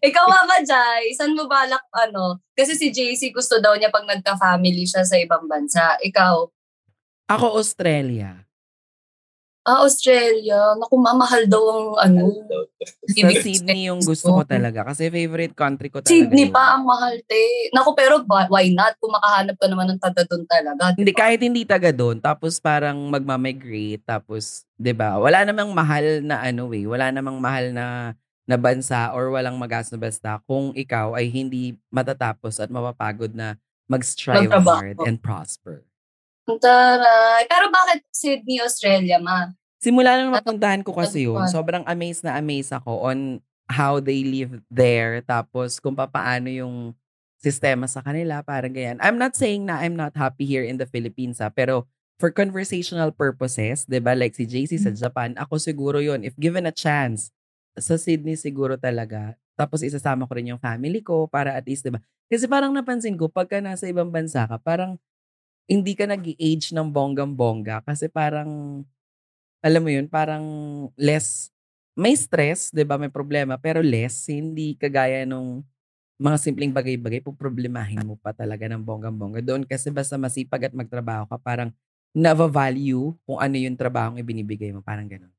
Ikaw 0.00 0.24
ba, 0.24 0.58
Jai? 0.64 1.12
Saan 1.12 1.36
mo 1.36 1.44
balak, 1.44 1.84
ano? 1.92 2.40
Kasi 2.56 2.72
si 2.72 2.88
JC 2.88 3.28
gusto 3.34 3.60
daw 3.60 3.76
niya 3.76 3.92
pag 3.92 4.08
nagka-family 4.08 4.88
siya 4.88 5.04
sa 5.04 5.20
ibang 5.20 5.44
bansa. 5.44 6.00
Ikaw? 6.00 6.48
Ako, 7.28 7.60
Australia. 7.60 8.47
Ah, 9.68 9.84
Australia. 9.84 10.72
Naku, 10.80 10.96
mamahal 10.96 11.44
daw 11.44 11.60
ang 11.60 11.84
ano. 12.08 12.32
Sa 13.04 13.20
Ibig 13.20 13.44
Sydney 13.44 13.92
yung 13.92 14.00
gusto 14.00 14.32
ko 14.32 14.42
talaga. 14.48 14.80
Kasi 14.80 15.12
favorite 15.12 15.52
country 15.52 15.92
ko 15.92 16.00
talaga 16.00 16.08
Sydney 16.08 16.48
yun. 16.48 16.56
pa 16.56 16.72
ang 16.72 16.88
mahal, 16.88 17.20
te. 17.28 17.68
Naku, 17.76 17.92
pero 17.92 18.24
ba- 18.24 18.48
why 18.48 18.72
not? 18.72 18.96
Kung 18.96 19.12
makahanap 19.12 19.60
ka 19.60 19.68
naman 19.68 19.92
ng 19.92 20.00
taga 20.00 20.24
doon 20.24 20.48
talaga. 20.48 20.96
di 20.96 21.04
Hindi, 21.04 21.12
kahit 21.12 21.40
hindi 21.44 21.68
taga 21.68 21.92
doon, 21.92 22.16
tapos 22.16 22.56
parang 22.56 22.96
magmamigrate, 23.12 24.00
tapos, 24.08 24.64
di 24.72 24.96
ba, 24.96 25.20
wala 25.20 25.44
namang 25.44 25.68
mahal 25.76 26.24
na 26.24 26.40
ano 26.40 26.72
eh, 26.72 26.88
wala 26.88 27.12
namang 27.12 27.36
mahal 27.36 27.68
na 27.68 28.16
na 28.48 28.56
bansa 28.56 29.12
or 29.12 29.28
walang 29.28 29.60
magas 29.60 29.92
na 29.92 30.00
basta 30.00 30.40
kung 30.48 30.72
ikaw 30.72 31.12
ay 31.12 31.28
hindi 31.28 31.76
matatapos 31.92 32.56
at 32.56 32.72
mapapagod 32.72 33.36
na 33.36 33.60
mag-strive 33.84 34.48
hard 34.48 34.96
and 35.04 35.20
prosper. 35.20 35.84
Ang 36.48 36.56
taray. 36.56 37.44
Pero 37.44 37.68
bakit 37.68 38.08
Sydney, 38.08 38.64
Australia, 38.64 39.20
ma? 39.20 39.52
Simula 39.78 40.18
nang 40.18 40.34
napuntahan 40.34 40.82
ko 40.82 40.90
kasi 40.90 41.30
yun, 41.30 41.38
sobrang 41.46 41.86
amazed 41.86 42.26
na 42.26 42.34
amazed 42.34 42.74
ako 42.74 43.06
on 43.06 43.38
how 43.70 44.02
they 44.02 44.26
live 44.26 44.58
there, 44.66 45.22
tapos 45.22 45.78
kung 45.78 45.94
paano 45.94 46.50
yung 46.50 46.96
sistema 47.38 47.86
sa 47.86 48.02
kanila, 48.02 48.42
parang 48.42 48.74
ganyan. 48.74 48.98
I'm 48.98 49.14
not 49.22 49.38
saying 49.38 49.70
na 49.70 49.78
I'm 49.78 49.94
not 49.94 50.18
happy 50.18 50.42
here 50.42 50.66
in 50.66 50.82
the 50.82 50.88
Philippines, 50.90 51.38
ha, 51.38 51.46
pero 51.54 51.86
for 52.18 52.34
conversational 52.34 53.14
purposes, 53.14 53.86
'di 53.86 54.02
ba 54.02 54.18
like 54.18 54.34
si 54.34 54.42
JC 54.50 54.74
sa 54.82 54.90
Japan, 54.90 55.38
ako 55.38 55.62
siguro 55.62 56.02
yon 56.02 56.26
if 56.26 56.34
given 56.34 56.66
a 56.66 56.74
chance, 56.74 57.30
sa 57.78 57.94
Sydney 57.94 58.34
siguro 58.34 58.74
talaga. 58.74 59.38
Tapos 59.54 59.86
isasama 59.86 60.26
ko 60.26 60.34
rin 60.34 60.50
yung 60.50 60.58
family 60.58 60.98
ko 60.98 61.30
para 61.30 61.54
at 61.54 61.62
least, 61.70 61.86
'di 61.86 61.94
ba? 61.94 62.02
Kasi 62.26 62.50
parang 62.50 62.74
napansin 62.74 63.14
ko, 63.14 63.30
pagka 63.30 63.62
nasa 63.62 63.86
ibang 63.86 64.10
bansa 64.10 64.42
ka, 64.50 64.58
parang 64.58 64.98
hindi 65.70 65.94
ka 65.94 66.10
nag 66.10 66.24
age 66.34 66.74
ng 66.74 66.88
bonggang-bongga 66.90 67.86
kasi 67.86 68.10
parang 68.10 68.82
alam 69.64 69.82
mo 69.82 69.90
yun, 69.90 70.06
parang 70.10 70.44
less, 70.98 71.50
may 71.98 72.14
stress, 72.14 72.70
'di 72.70 72.86
ba 72.86 72.94
may 73.00 73.10
problema, 73.10 73.58
pero 73.58 73.82
less, 73.82 74.30
hindi 74.30 74.78
kagaya 74.78 75.26
nung 75.26 75.66
mga 76.18 76.38
simpleng 76.42 76.74
bagay-bagay, 76.74 77.22
poproblemahin 77.22 78.02
mo 78.02 78.18
pa 78.18 78.34
talaga 78.34 78.66
ng 78.66 78.82
bonggang-bongga. 78.82 79.40
Doon 79.42 79.62
kasi 79.66 79.90
basta 79.94 80.18
masipag 80.18 80.70
at 80.70 80.74
magtrabaho 80.74 81.30
ka, 81.30 81.38
parang 81.38 81.70
nava-value 82.10 83.14
kung 83.22 83.38
ano 83.38 83.54
yung 83.54 83.78
trabaho 83.78 84.18
ibinibigay 84.18 84.74
mo, 84.74 84.82
parang 84.82 85.06
ganun. 85.06 85.30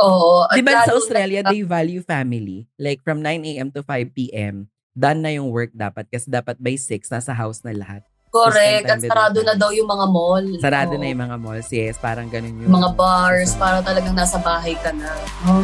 Oo. 0.00 0.44
Di 0.50 0.60
ba 0.60 0.82
sa 0.82 0.92
Australia, 0.98 1.40
na- 1.40 1.50
they 1.54 1.62
value 1.62 2.02
family. 2.02 2.66
Like 2.76 3.00
from 3.06 3.22
9 3.22 3.62
a.m. 3.62 3.70
to 3.72 3.80
5 3.86 4.28
p.m., 4.34 4.66
done 4.94 5.22
na 5.22 5.34
yung 5.34 5.50
work 5.50 5.70
dapat 5.74 6.06
kasi 6.10 6.26
dapat 6.30 6.58
by 6.58 6.74
6, 6.74 7.10
nasa 7.10 7.34
house 7.34 7.62
na 7.62 7.74
lahat. 7.74 8.02
Correct. 8.34 8.90
At 8.90 8.98
sarado 8.98 9.38
na 9.46 9.54
daw 9.54 9.70
yung 9.70 9.86
mga 9.86 10.06
mall. 10.10 10.46
Sarado 10.58 10.98
Oo. 10.98 11.00
na 11.00 11.06
yung 11.06 11.22
mga 11.22 11.36
malls, 11.38 11.70
yes, 11.70 11.94
parang 12.02 12.26
ganun 12.26 12.58
yung... 12.58 12.74
mga 12.74 12.90
bars, 12.98 13.54
para 13.54 13.78
talagang 13.78 14.18
nasa 14.18 14.42
bahay 14.42 14.74
ka 14.82 14.90
na. 14.90 15.14
Oh. 15.46 15.62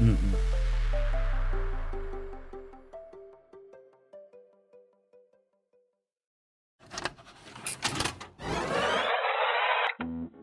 Mm-mm. 0.00 0.32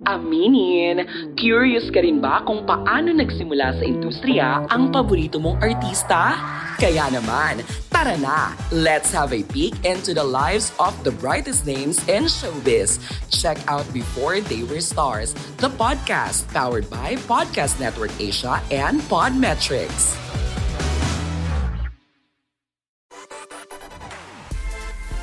Aminin, 0.08 1.04
curious 1.36 1.92
ka 1.92 2.00
rin 2.00 2.24
ba 2.24 2.40
kung 2.48 2.64
paano 2.64 3.12
nagsimula 3.12 3.76
sa 3.76 3.84
industriya 3.84 4.64
ang 4.72 4.88
paborito 4.88 5.36
mong 5.36 5.60
artista? 5.60 6.32
Kaya 6.78 7.10
naman, 7.10 7.66
tara 7.90 8.14
na! 8.22 8.54
Let's 8.70 9.10
have 9.10 9.34
a 9.34 9.42
peek 9.42 9.74
into 9.82 10.14
the 10.14 10.22
lives 10.22 10.70
of 10.78 10.94
the 11.02 11.10
brightest 11.10 11.66
names 11.66 11.98
in 12.06 12.30
showbiz. 12.30 13.02
Check 13.34 13.58
out 13.66 13.82
Before 13.90 14.38
They 14.46 14.62
Were 14.62 14.86
Stars, 14.86 15.34
the 15.58 15.74
podcast 15.74 16.46
powered 16.54 16.86
by 16.86 17.18
Podcast 17.26 17.82
Network 17.82 18.14
Asia 18.22 18.62
and 18.70 19.02
Podmetrics. 19.10 20.14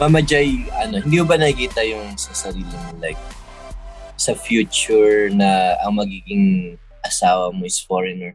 Mama 0.03 0.27
Jai, 0.27 0.67
ano, 0.83 0.99
hindi 1.07 1.23
mo 1.23 1.27
ba 1.31 1.39
nakikita 1.39 1.87
yung 1.87 2.19
sa 2.19 2.35
sarili 2.35 2.67
mo 2.67 2.99
like 2.99 3.23
sa 4.19 4.35
future 4.35 5.31
na 5.31 5.79
ang 5.87 6.03
magiging 6.03 6.75
asawa 7.07 7.55
mo 7.55 7.63
is 7.63 7.79
foreigner? 7.79 8.35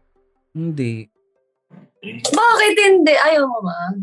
Hindi. 0.55 1.18
Bakit 2.03 2.73
hindi? 2.79 3.13
Ayaw 3.15 3.43
mo 3.43 3.59
ma. 3.63 3.93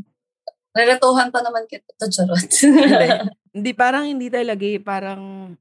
Relatuhan 0.77 1.33
pa 1.33 1.41
naman 1.41 1.65
kita. 1.65 1.89
Ito, 1.97 2.07
charot. 2.13 2.45
Hindi. 2.45 3.09
hindi, 3.57 3.71
parang 3.73 4.05
hindi 4.05 4.29
talaga 4.29 4.65
eh. 4.65 4.77
Parang 4.77 5.53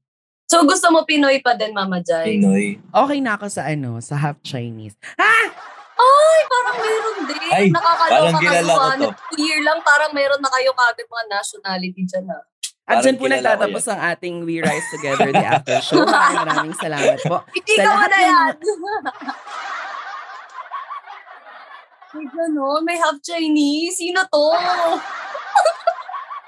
so, 0.44 0.60
gusto 0.68 0.92
mo 0.92 1.08
Pinoy 1.08 1.40
pa 1.40 1.56
din, 1.56 1.72
Mama 1.72 2.04
Jai? 2.04 2.36
Pinoy. 2.36 2.76
okay 2.92 3.18
na 3.24 3.40
ako 3.40 3.48
sa 3.48 3.64
ano, 3.64 3.96
sa 4.04 4.20
half 4.20 4.36
Chinese. 4.44 4.94
Ah! 5.16 5.48
Ay, 5.96 6.40
parang 6.44 6.76
meron 6.76 7.18
din. 7.24 7.40
Ay, 7.48 7.64
Nakakaloka 7.72 8.12
parang 8.12 8.36
kilala 8.44 8.72
ko 8.76 8.88
to. 9.00 9.08
Two 9.32 9.40
year 9.40 9.60
lang, 9.64 9.80
parang 9.80 10.12
meron 10.12 10.40
na 10.44 10.52
kayo 10.52 10.76
kagad 10.76 11.08
mga 11.08 11.26
nationality 11.32 12.02
dyan. 12.04 12.28
ah. 12.28 12.44
At 12.86 13.02
dyan 13.02 13.18
po 13.18 13.26
nagtatapos 13.26 13.84
ang 13.90 14.00
ating 14.14 14.46
We 14.46 14.62
Rise 14.62 14.86
Together 14.94 15.34
the 15.34 15.42
After 15.42 15.80
Show. 15.82 16.06
Maraming 16.06 16.76
salamat 16.78 17.18
po. 17.26 17.42
Hindi 17.56 17.74
ka 17.82 18.06
na 18.06 18.18
yan. 18.22 18.52
May 22.16 22.32
gano'n, 22.32 22.80
may 22.80 22.96
half 22.96 23.20
Chinese. 23.20 24.00
Sino 24.00 24.24
to? 24.24 24.48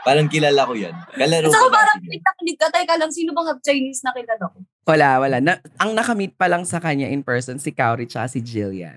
Parang 0.09 0.25
kilala 0.25 0.65
ko 0.65 0.73
yan. 0.73 0.97
Kalaro 1.13 1.53
saka 1.53 1.69
ko 1.69 1.71
parang 1.75 2.01
kinik 2.01 2.57
ka, 2.57 2.73
teka 2.73 2.97
lang, 2.97 3.13
sino 3.13 3.37
bang 3.37 3.53
half 3.53 3.61
Chinese 3.61 4.01
na 4.01 4.17
kilala 4.17 4.49
ko? 4.49 4.65
Wala, 4.89 5.21
wala. 5.21 5.37
Na, 5.45 5.61
ang 5.77 5.93
nakamit 5.93 6.33
pa 6.33 6.49
lang 6.49 6.65
sa 6.65 6.81
kanya 6.81 7.13
in 7.13 7.21
person, 7.21 7.61
si 7.61 7.77
Kauri 7.77 8.09
tsaka 8.09 8.33
si 8.33 8.41
Jillian. 8.41 8.97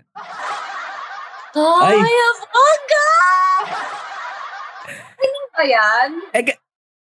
Ay, 1.52 2.00
Ay. 2.00 2.16
Abaga! 2.32 3.08
Ano 5.20 5.40
ba 5.52 5.64
yan? 5.68 6.10
Eh, 6.32 6.56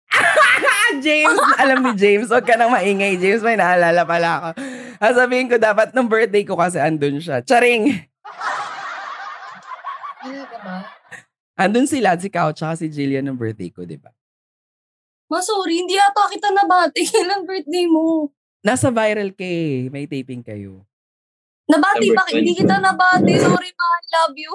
James, 1.05 1.37
alam 1.61 1.85
ni 1.85 1.93
James, 2.01 2.33
huwag 2.33 2.49
ka 2.49 2.57
nang 2.57 2.73
maingay. 2.73 3.21
James, 3.21 3.45
may 3.45 3.61
naalala 3.61 4.09
pala 4.09 4.29
ako. 4.41 4.49
Sasabihin 5.05 5.53
ko, 5.53 5.61
dapat 5.61 5.93
nung 5.93 6.09
birthday 6.09 6.49
ko 6.49 6.57
kasi 6.57 6.81
andun 6.81 7.21
siya. 7.21 7.45
Charing! 7.45 8.08
Talaga 10.29 10.57
ba? 10.61 10.77
Andun 11.59 11.89
sila, 11.89 12.15
si 12.21 12.29
Kao 12.29 12.53
tsaka 12.53 12.79
si 12.79 12.87
Jillian 12.93 13.25
ng 13.25 13.39
birthday 13.41 13.73
ko, 13.73 13.83
di 13.89 13.97
ba? 13.97 14.13
Ma, 15.29 15.41
sorry, 15.41 15.85
hindi 15.85 15.97
ata 15.97 16.29
kita 16.29 16.53
nabati. 16.53 17.03
Kailan 17.13 17.49
birthday 17.49 17.89
mo? 17.89 18.29
Nasa 18.61 18.93
viral 18.93 19.33
kay, 19.33 19.89
may 19.89 20.05
taping 20.05 20.45
kayo. 20.45 20.85
Nabati 21.69 22.13
Number 22.13 22.25
ba? 22.25 22.33
Hindi 22.33 22.53
24. 22.57 22.61
kita 22.65 22.77
nabati. 22.81 23.33
Sorry, 23.41 23.71
ma. 23.73 23.87
I 23.89 24.07
love 24.17 24.37
you. 24.37 24.55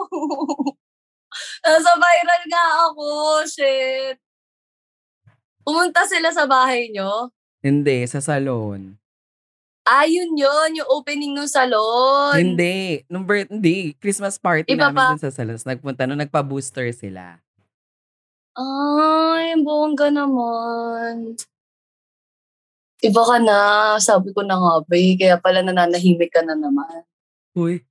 Nasa 1.65 1.91
viral 1.97 2.41
nga 2.49 2.65
ako. 2.89 3.07
Shit. 3.45 4.17
Pumunta 5.61 6.05
sila 6.05 6.29
sa 6.33 6.45
bahay 6.49 6.89
nyo. 6.89 7.29
Hindi, 7.61 8.05
sa 8.09 8.19
salon. 8.19 8.97
Ah, 9.83 10.07
yun 10.07 10.31
yun. 10.39 10.79
Yung 10.79 10.89
opening 10.89 11.35
ng 11.35 11.47
salon. 11.47 12.39
Hindi. 12.39 13.03
Nung 13.11 13.27
birth, 13.27 13.51
hindi. 13.51 13.91
Christmas 13.99 14.39
party 14.39 14.71
Iba 14.71 14.89
namin 14.89 14.95
pa. 14.95 15.07
dun 15.11 15.23
sa 15.27 15.35
salon. 15.35 15.59
Nagpunta 15.59 16.07
nung 16.07 16.23
nagpa-booster 16.23 16.87
sila. 16.95 17.43
Ay, 18.55 19.51
ang 19.51 19.67
bongga 19.67 20.07
naman. 20.07 21.35
Iba 23.03 23.21
ka 23.27 23.37
na. 23.43 23.59
Sabi 23.99 24.31
ko 24.31 24.39
na 24.47 24.55
nga 24.55 24.73
ba. 24.87 24.95
Kaya 24.95 25.35
pala 25.43 25.59
nananahimik 25.59 26.31
ka 26.31 26.39
na 26.47 26.55
naman. 26.55 27.03
Uy. 27.51 27.83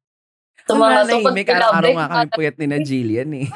Nanahimik, 0.64 1.44
tungkol 1.44 1.58
araw-araw 1.58 1.82
kay 1.82 1.96
nga 1.98 2.08
kami 2.08 2.28
puyat 2.32 2.56
ni 2.56 2.66
na 2.70 2.78
Jillian 2.80 3.30
eh. 3.34 3.48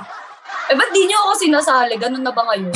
Eh, 0.67 0.75
ba't 0.75 0.91
di 0.91 1.07
nyo 1.07 1.17
ako 1.31 1.33
sinasali? 1.39 1.95
Ganun 1.97 2.27
na 2.27 2.35
ba 2.35 2.43
ngayon? 2.51 2.75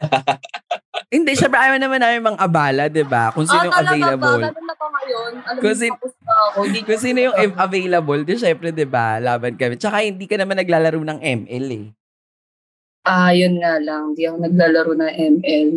Hindi, 1.14 1.32
syempre 1.38 1.58
ayaw 1.58 1.78
naman 1.78 2.02
namin 2.02 2.22
mang 2.22 2.38
abala, 2.38 2.86
di 2.90 3.02
ba? 3.02 3.30
Kung 3.34 3.46
sino 3.46 3.70
ah, 3.70 3.82
talaga 3.82 4.14
available. 4.14 4.42
ba? 4.42 4.50
Ganun 4.50 4.66
na 4.66 4.73
ngayon? 5.04 5.32
Alam 5.44 5.60
Kung 5.60 5.76
sin- 5.76 5.92
ako. 5.94 6.58
Kung 6.64 7.00
sino 7.00 7.18
yung 7.20 7.36
av- 7.36 7.58
available, 7.60 8.20
di 8.24 8.34
syempre, 8.34 8.72
di 8.72 8.88
ba? 8.88 9.20
Laban 9.20 9.54
kami. 9.54 9.76
Tsaka 9.76 10.00
hindi 10.00 10.24
ka 10.24 10.40
naman 10.40 10.56
naglalaro 10.56 10.96
ng 10.98 11.20
ML 11.20 11.66
eh. 11.70 11.86
Ah, 13.04 13.36
yun 13.36 13.60
nga 13.60 13.76
lang. 13.78 14.16
Di 14.16 14.24
ako 14.24 14.36
naglalaro 14.40 14.92
ng 14.96 15.12
ML. 15.36 15.70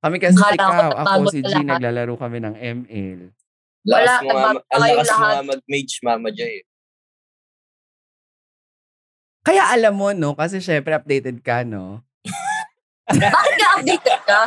Kami 0.00 0.16
kasi 0.16 0.40
Akala 0.40 0.48
ko 0.48 0.56
ikaw, 0.56 0.72
ako, 0.72 0.80
nagbago 0.80 1.28
si 1.28 1.40
G, 1.40 1.52
lahat. 1.52 1.64
naglalaro 1.68 2.14
kami 2.16 2.38
ng 2.40 2.54
ML. 2.56 3.18
Wala, 3.80 4.00
Lakas 4.00 4.20
nagbago 4.22 4.58
ang 4.66 4.80
lakas 4.80 5.08
nga 5.10 5.30
mag-mage, 5.44 5.94
Mama 6.00 6.28
eh. 6.32 6.60
Kaya 9.40 9.72
alam 9.72 9.96
mo, 9.96 10.12
no? 10.12 10.36
Kasi 10.36 10.60
syempre 10.60 10.92
updated 10.92 11.40
ka, 11.40 11.64
no? 11.64 12.04
Bakit 13.10 13.54
ka 13.56 13.66
updated 13.74 14.20
ka? 14.22 14.40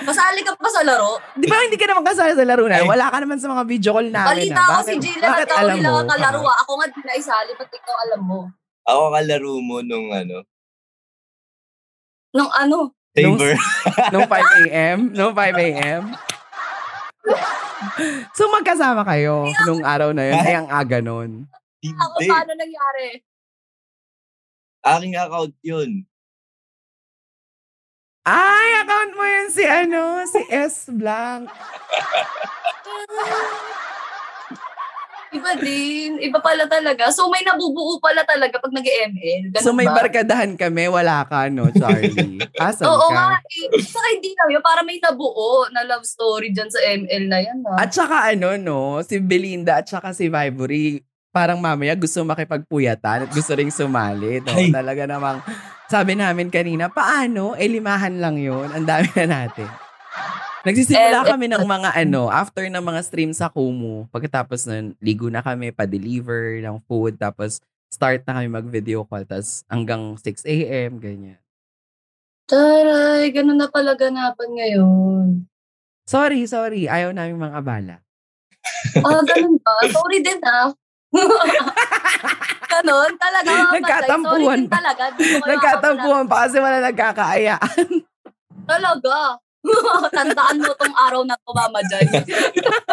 Masali 0.00 0.40
ka 0.40 0.54
pa 0.54 0.68
sa 0.68 0.82
laro? 0.82 1.18
Di 1.32 1.44
ba 1.44 1.58
hindi 1.58 1.74
ka 1.74 1.86
naman 1.86 2.06
kasali 2.06 2.32
sa 2.32 2.46
laro 2.46 2.64
na? 2.64 2.82
Wala 2.82 3.06
ka 3.08 3.18
naman 3.18 3.36
sa 3.36 3.48
mga 3.48 3.62
video 3.64 3.90
call 3.92 4.08
namin. 4.08 4.48
Balita 4.48 4.60
ah. 4.60 4.66
ko 4.68 4.72
si 4.72 4.78
Bakit- 4.88 5.02
Jillian 5.02 5.26
bakit 5.26 5.44
at 5.44 5.56
alam 5.56 5.66
Kauli 5.68 5.80
lang 5.80 5.90
mo? 5.90 5.98
ang 5.98 6.08
kalaro. 6.08 6.40
ah. 6.44 6.56
Ako 6.62 6.70
nga 6.74 6.86
di 6.88 7.00
na 7.02 7.14
isali, 7.14 7.50
ba't 7.52 7.70
ikaw 7.70 7.96
alam 8.04 8.20
mo? 8.22 8.40
Ako 8.84 9.02
kalaro 9.10 9.52
mo 9.58 9.76
nung 9.80 10.08
ano, 10.08 10.36
Nung 12.28 12.52
ano? 12.52 12.92
Saber. 13.10 13.56
Nung 14.12 14.28
5 14.28 14.62
a.m.? 14.62 14.98
Nung 15.10 15.32
5 15.32 15.58
a.m.? 15.58 16.02
so 18.30 18.46
magkasama 18.48 19.02
kayo 19.02 19.44
nung 19.64 19.82
araw 19.82 20.12
na 20.12 20.22
yun. 20.24 20.38
Ay, 20.38 20.54
ang 20.54 20.68
aga 20.68 20.98
nun. 21.00 21.44
Ako 21.80 22.14
Hindi. 22.16 22.26
paano 22.26 22.50
nangyari? 22.54 23.06
Aking 24.80 25.14
account 25.14 25.54
yun. 25.60 26.07
Ay, 28.28 28.68
account 28.78 29.12
mo 29.16 29.24
yun 29.24 29.48
si 29.48 29.64
ano, 29.64 30.20
si 30.28 30.40
S. 30.52 30.92
Blanc. 30.92 31.48
Iba 35.28 35.52
din. 35.60 36.16
Iba 36.18 36.40
pala 36.40 36.64
talaga. 36.64 37.12
So 37.12 37.28
may 37.28 37.44
nabubuo 37.44 38.00
pala 38.00 38.24
talaga 38.24 38.56
pag 38.56 38.72
nag-ML. 38.72 39.52
Ganun 39.52 39.60
So 39.64 39.72
may 39.72 39.84
ba? 39.84 39.96
barkadahan 40.00 40.56
kami, 40.56 40.88
wala 40.88 41.20
ka, 41.24 41.52
no, 41.52 41.68
Charlie? 41.70 42.40
Asan 42.56 42.88
Oo 42.92 43.08
ka? 43.08 43.36
nga. 43.36 43.36
Eh. 43.44 43.76
Saka 43.78 44.08
hindi 44.08 44.32
lang 44.32 44.56
yun. 44.56 44.64
Para 44.64 44.80
may 44.80 44.96
nabuo 44.96 45.68
na 45.68 45.84
love 45.84 46.04
story 46.04 46.48
dyan 46.48 46.68
sa 46.68 46.80
ML 46.80 47.24
na 47.28 47.38
yan. 47.40 47.60
Ha? 47.60 47.76
At 47.76 47.92
saka 47.92 48.32
ano, 48.32 48.56
no, 48.56 49.04
si 49.04 49.20
Belinda 49.20 49.80
at 49.80 49.88
saka 49.88 50.16
si 50.16 50.32
Vibory, 50.32 51.04
parang 51.28 51.60
mamaya 51.60 51.92
gusto 51.92 52.24
makipagpuyatan 52.24 53.28
at 53.28 53.30
gusto 53.30 53.52
ring 53.52 53.68
sumali. 53.68 54.40
No? 54.40 54.52
Ay. 54.52 54.72
Talaga 54.72 55.04
namang, 55.04 55.44
sabi 55.88 56.12
namin 56.14 56.52
kanina, 56.52 56.92
paano? 56.92 57.56
Eh, 57.56 57.64
limahan 57.64 58.20
lang 58.20 58.36
yun. 58.36 58.68
Ang 58.70 58.84
dami 58.84 59.08
na 59.16 59.24
natin. 59.24 59.68
Nagsisimula 60.68 61.24
kami 61.24 61.48
ng 61.48 61.64
mga 61.64 61.90
ano, 61.96 62.28
after 62.28 62.68
ng 62.68 62.84
mga 62.84 63.00
stream 63.00 63.32
sa 63.32 63.48
Kumu. 63.48 64.04
Pagkatapos 64.12 64.68
nun, 64.68 64.92
ligo 65.00 65.32
na 65.32 65.40
kami, 65.40 65.72
pa-deliver 65.72 66.60
ng 66.60 66.76
food. 66.84 67.16
Tapos, 67.16 67.64
start 67.88 68.28
na 68.28 68.36
kami 68.36 68.52
mag-video 68.52 69.00
call. 69.08 69.24
Tapos, 69.24 69.64
hanggang 69.72 70.20
6 70.20 70.44
a.m., 70.44 71.00
ganyan. 71.00 71.40
Taray, 72.48 73.32
ganun 73.32 73.56
na 73.56 73.68
pala 73.72 73.96
ganapan 73.96 74.48
ngayon. 74.56 75.26
Sorry, 76.08 76.44
sorry. 76.48 76.88
Ayaw 76.88 77.16
namin 77.16 77.36
mga 77.40 77.56
abala. 77.60 77.96
Ah, 79.04 79.20
ganun 79.24 79.56
ba? 79.60 79.72
Sorry 79.88 80.20
din 80.20 80.40
ah. 80.44 80.72
ganun, 82.82 83.12
talaga. 83.18 83.50
mga. 83.50 83.72
Nagkatampuhan 83.74 84.60
pa. 84.66 84.72
talaga. 84.78 85.02
Nagkatampuhan 85.46 86.24
pa 86.30 86.36
kasi 86.46 86.56
wala 86.62 86.78
nagkakaayaan. 86.82 87.88
Talaga. 88.68 89.16
Tandaan 90.16 90.62
mo 90.62 90.70
tong 90.78 90.94
araw 90.94 91.26
na 91.26 91.34
to, 91.34 91.50
Mama 91.50 91.82
Jai. 91.90 92.06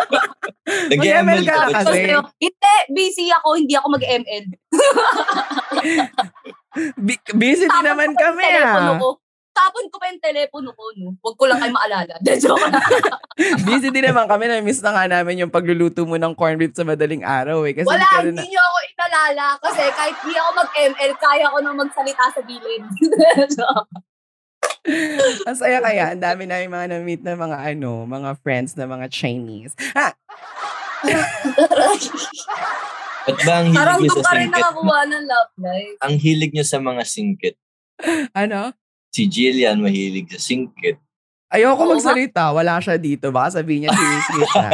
Mag-ML 0.98 1.46
ka 1.46 1.54
na 1.54 1.70
ba 1.70 1.86
kasi. 1.86 2.10
Hindi, 2.42 2.74
busy 2.90 3.30
ako, 3.30 3.54
hindi 3.54 3.78
ako 3.78 3.88
mag-ML. 3.94 4.46
Bi- 7.06 7.34
busy 7.38 7.70
din 7.70 7.86
naman 7.86 8.18
kami 8.18 8.44
ah. 8.60 8.98
Tapon 9.56 9.88
ko 9.88 9.96
pa 9.96 10.12
yung 10.12 10.20
telepono 10.20 10.76
ko, 10.76 10.84
no? 11.00 11.16
Huwag 11.24 11.36
ko 11.40 11.48
lang 11.48 11.64
kayo 11.64 11.72
maalala. 11.72 12.14
De, 12.20 12.36
joke. 12.44 12.60
Busy 13.66 13.88
din 13.88 14.04
naman 14.04 14.28
kami. 14.28 14.52
Na-miss 14.52 14.84
na 14.84 14.92
nga 14.92 15.08
namin 15.08 15.48
yung 15.48 15.54
pagluluto 15.54 16.04
mo 16.04 16.20
ng 16.20 16.36
corned 16.36 16.60
beef 16.60 16.76
sa 16.76 16.84
madaling 16.84 17.24
araw 17.24 17.64
eh. 17.64 17.72
Kasi 17.72 17.88
Wala, 17.88 18.04
di 18.04 18.12
ka 18.12 18.20
rin 18.20 18.36
hindi 18.36 18.52
niyo 18.52 18.60
ako 18.60 18.78
inalala. 18.92 19.48
Kasi 19.64 19.82
kahit 19.96 20.18
di 20.20 20.36
ako 20.36 20.50
mag-ML, 20.60 21.12
kaya 21.16 21.46
ko 21.48 21.58
nang 21.64 21.80
magsalita 21.80 22.26
sa 22.36 22.42
gilid. 22.44 22.84
Ang 25.48 25.58
saya 25.58 25.80
kaya. 25.82 26.14
Ang 26.14 26.22
dami 26.22 26.44
namin 26.46 26.70
mga 26.70 26.88
na-meet 26.94 27.22
na 27.26 27.34
mga 27.34 27.58
ano, 27.58 28.06
mga 28.06 28.38
friends 28.44 28.76
na 28.78 28.86
mga 28.86 29.08
Chinese. 29.10 29.74
Ha! 29.96 30.14
Ba't 33.26 33.40
ba 33.42 33.54
ang 33.58 33.74
hilig 33.74 33.78
Parang 33.82 34.00
niyo 34.04 34.14
doon 34.14 34.22
sa 34.22 34.34
rin 34.38 34.46
singkit? 34.46 34.62
nakakuha 34.62 35.00
ng 35.10 35.24
love 35.26 35.54
life. 35.58 35.98
Ang 36.06 36.16
hilig 36.22 36.52
niyo 36.54 36.66
sa 36.68 36.78
mga 36.78 37.02
singkit. 37.02 37.56
Ano? 38.38 38.70
Si 39.16 39.32
Jillian 39.32 39.80
mahilig 39.80 40.28
sa 40.28 40.40
singkit. 40.44 41.00
Ayoko 41.48 41.88
Oo, 41.88 41.96
magsalita. 41.96 42.52
Wala 42.52 42.84
siya 42.84 43.00
dito. 43.00 43.32
Baka 43.32 43.64
sabihin 43.64 43.88
niya, 43.88 43.96
chinismis 43.96 44.50
siya. 44.52 44.70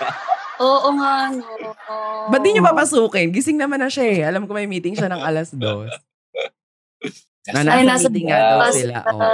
Oo 0.64 0.88
nga, 0.96 1.28
no. 1.36 1.44
Ba't 2.32 2.40
di 2.40 2.56
niyo 2.56 2.64
papasukin? 2.64 3.28
Gising 3.28 3.60
naman 3.60 3.84
na 3.84 3.92
siya 3.92 4.04
eh. 4.08 4.20
Alam 4.24 4.48
ko 4.48 4.56
may 4.56 4.64
meeting 4.64 4.96
siya 4.96 5.12
ng 5.12 5.20
alas 5.20 5.52
dos. 5.52 5.92
Na 7.44 7.60
Ay, 7.60 7.84
nasa 7.84 8.08
nasa 8.08 8.08
meeting 8.08 8.32
nga 8.32 8.40
daw 8.56 8.72
sila. 8.72 8.96
Oo. 9.04 9.28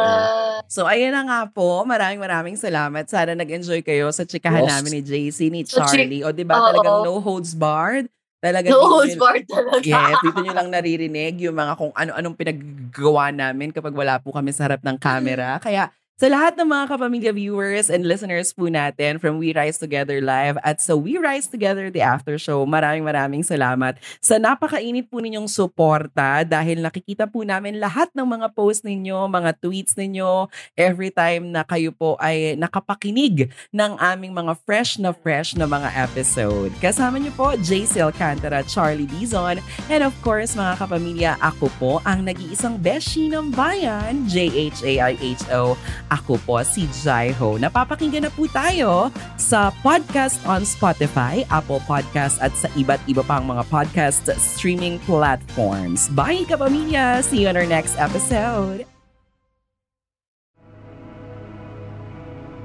So, 0.66 0.82
ayan 0.82 1.14
na 1.14 1.22
nga 1.22 1.40
po. 1.46 1.86
Maraming 1.86 2.18
maraming 2.18 2.58
salamat. 2.58 3.06
Sana 3.06 3.38
nag-enjoy 3.38 3.86
kayo 3.86 4.10
sa 4.10 4.26
chikahan 4.26 4.66
Yes. 4.66 4.70
namin 4.74 4.90
ni 4.98 5.00
JC, 5.06 5.38
ni 5.46 5.62
chi- 5.62 5.78
Charlie. 5.78 6.26
O, 6.26 6.34
di 6.34 6.42
ba? 6.42 6.58
Talagang 6.58 7.06
no 7.06 7.22
holds 7.22 7.54
barred. 7.54 8.10
Dito 8.40 8.81
holds 8.88 9.14
nyo- 9.14 9.20
barred 9.20 9.44
talaga. 9.44 9.85
Yes, 9.85 10.16
dito 10.24 10.38
nyo 10.40 10.53
lang 10.57 10.68
naririnig 10.72 11.44
yung 11.44 11.57
mga 11.57 11.76
kung 11.76 11.92
ano-anong 11.92 12.37
pinaggawa 12.37 13.29
namin 13.31 13.68
kapag 13.68 13.92
wala 13.92 14.16
po 14.16 14.33
kami 14.33 14.50
sa 14.50 14.64
harap 14.64 14.81
ng 14.81 14.96
camera. 14.96 15.61
Kaya 15.61 15.92
sa 16.20 16.28
lahat 16.28 16.52
ng 16.52 16.68
mga 16.68 16.85
kapamilya 16.85 17.33
viewers 17.33 17.88
and 17.88 18.04
listeners 18.04 18.52
po 18.52 18.68
natin 18.68 19.16
from 19.16 19.40
We 19.40 19.56
Rise 19.56 19.80
Together 19.80 20.20
Live 20.20 20.61
at 20.61 20.76
sa 20.76 20.92
We 20.92 21.16
Rise 21.16 21.48
Together 21.48 21.88
The 21.88 22.04
After 22.04 22.37
Show, 22.37 22.68
maraming 22.68 23.09
maraming 23.09 23.40
salamat 23.40 23.96
sa 24.20 24.37
napakainit 24.37 25.09
po 25.09 25.24
ninyong 25.24 25.48
suporta 25.48 26.44
dahil 26.44 26.85
nakikita 26.85 27.24
po 27.24 27.40
namin 27.40 27.80
lahat 27.80 28.12
ng 28.12 28.37
mga 28.37 28.52
post 28.52 28.85
ninyo, 28.85 29.33
mga 29.33 29.64
tweets 29.64 29.96
ninyo 29.96 30.44
every 30.76 31.09
time 31.09 31.56
na 31.56 31.64
kayo 31.64 31.88
po 31.88 32.20
ay 32.20 32.52
nakapakinig 32.52 33.48
ng 33.72 33.96
aming 33.96 34.37
mga 34.37 34.61
fresh 34.68 35.00
na 35.00 35.16
fresh 35.16 35.56
na 35.56 35.64
mga 35.64 35.88
episode. 36.04 36.68
Kasama 36.85 37.16
niyo 37.16 37.33
po 37.33 37.56
JC 37.56 38.04
Alcantara, 38.04 38.61
Charlie 38.68 39.09
Dizon, 39.09 39.56
and 39.88 40.04
of 40.04 40.12
course 40.20 40.52
mga 40.52 40.85
kapamilya, 40.85 41.40
ako 41.40 41.72
po 41.80 41.92
ang 42.04 42.28
nag-iisang 42.28 42.76
beshi 42.76 43.33
ng 43.33 43.56
bayan, 43.56 44.28
J-H-A-I-H-O. 44.28 45.80
Ako 46.10 46.42
po 46.42 46.58
si 46.66 46.90
Jai 46.90 47.30
Ho. 47.38 47.54
Napapakinggan 47.54 48.26
na 48.26 48.32
po 48.34 48.50
tayo 48.50 49.14
sa 49.38 49.70
podcast 49.80 50.42
on 50.42 50.66
Spotify, 50.66 51.46
Apple 51.54 51.78
Podcast 51.86 52.42
at 52.42 52.50
sa 52.58 52.66
iba't 52.74 52.98
iba 53.06 53.22
pang 53.22 53.46
mga 53.46 53.62
podcast 53.70 54.26
streaming 54.34 54.98
platforms. 55.06 56.10
Bye 56.18 56.42
kapamilya! 56.50 57.22
See 57.22 57.46
you 57.46 57.48
on 57.48 57.54
our 57.54 57.66
next 57.66 57.94
episode! 57.94 58.90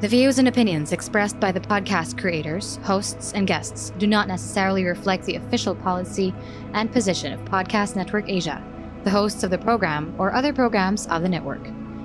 The 0.01 0.09
views 0.09 0.39
and 0.39 0.47
opinions 0.49 0.91
expressed 0.91 1.39
by 1.39 1.53
the 1.53 1.61
podcast 1.61 2.19
creators, 2.19 2.77
hosts, 2.83 3.31
and 3.31 3.47
guests 3.47 3.93
do 3.97 4.05
not 4.05 4.27
necessarily 4.27 4.83
reflect 4.83 5.23
the 5.23 5.37
official 5.37 5.73
policy 5.73 6.33
and 6.73 6.91
position 6.91 7.31
of 7.31 7.39
Podcast 7.45 7.95
Network 7.95 8.27
Asia, 8.27 8.61
the 9.05 9.09
hosts 9.09 9.43
of 9.43 9.51
the 9.51 9.57
program, 9.57 10.13
or 10.17 10.33
other 10.33 10.51
programs 10.51 11.07
of 11.07 11.21
the 11.21 11.29
network. 11.29 11.63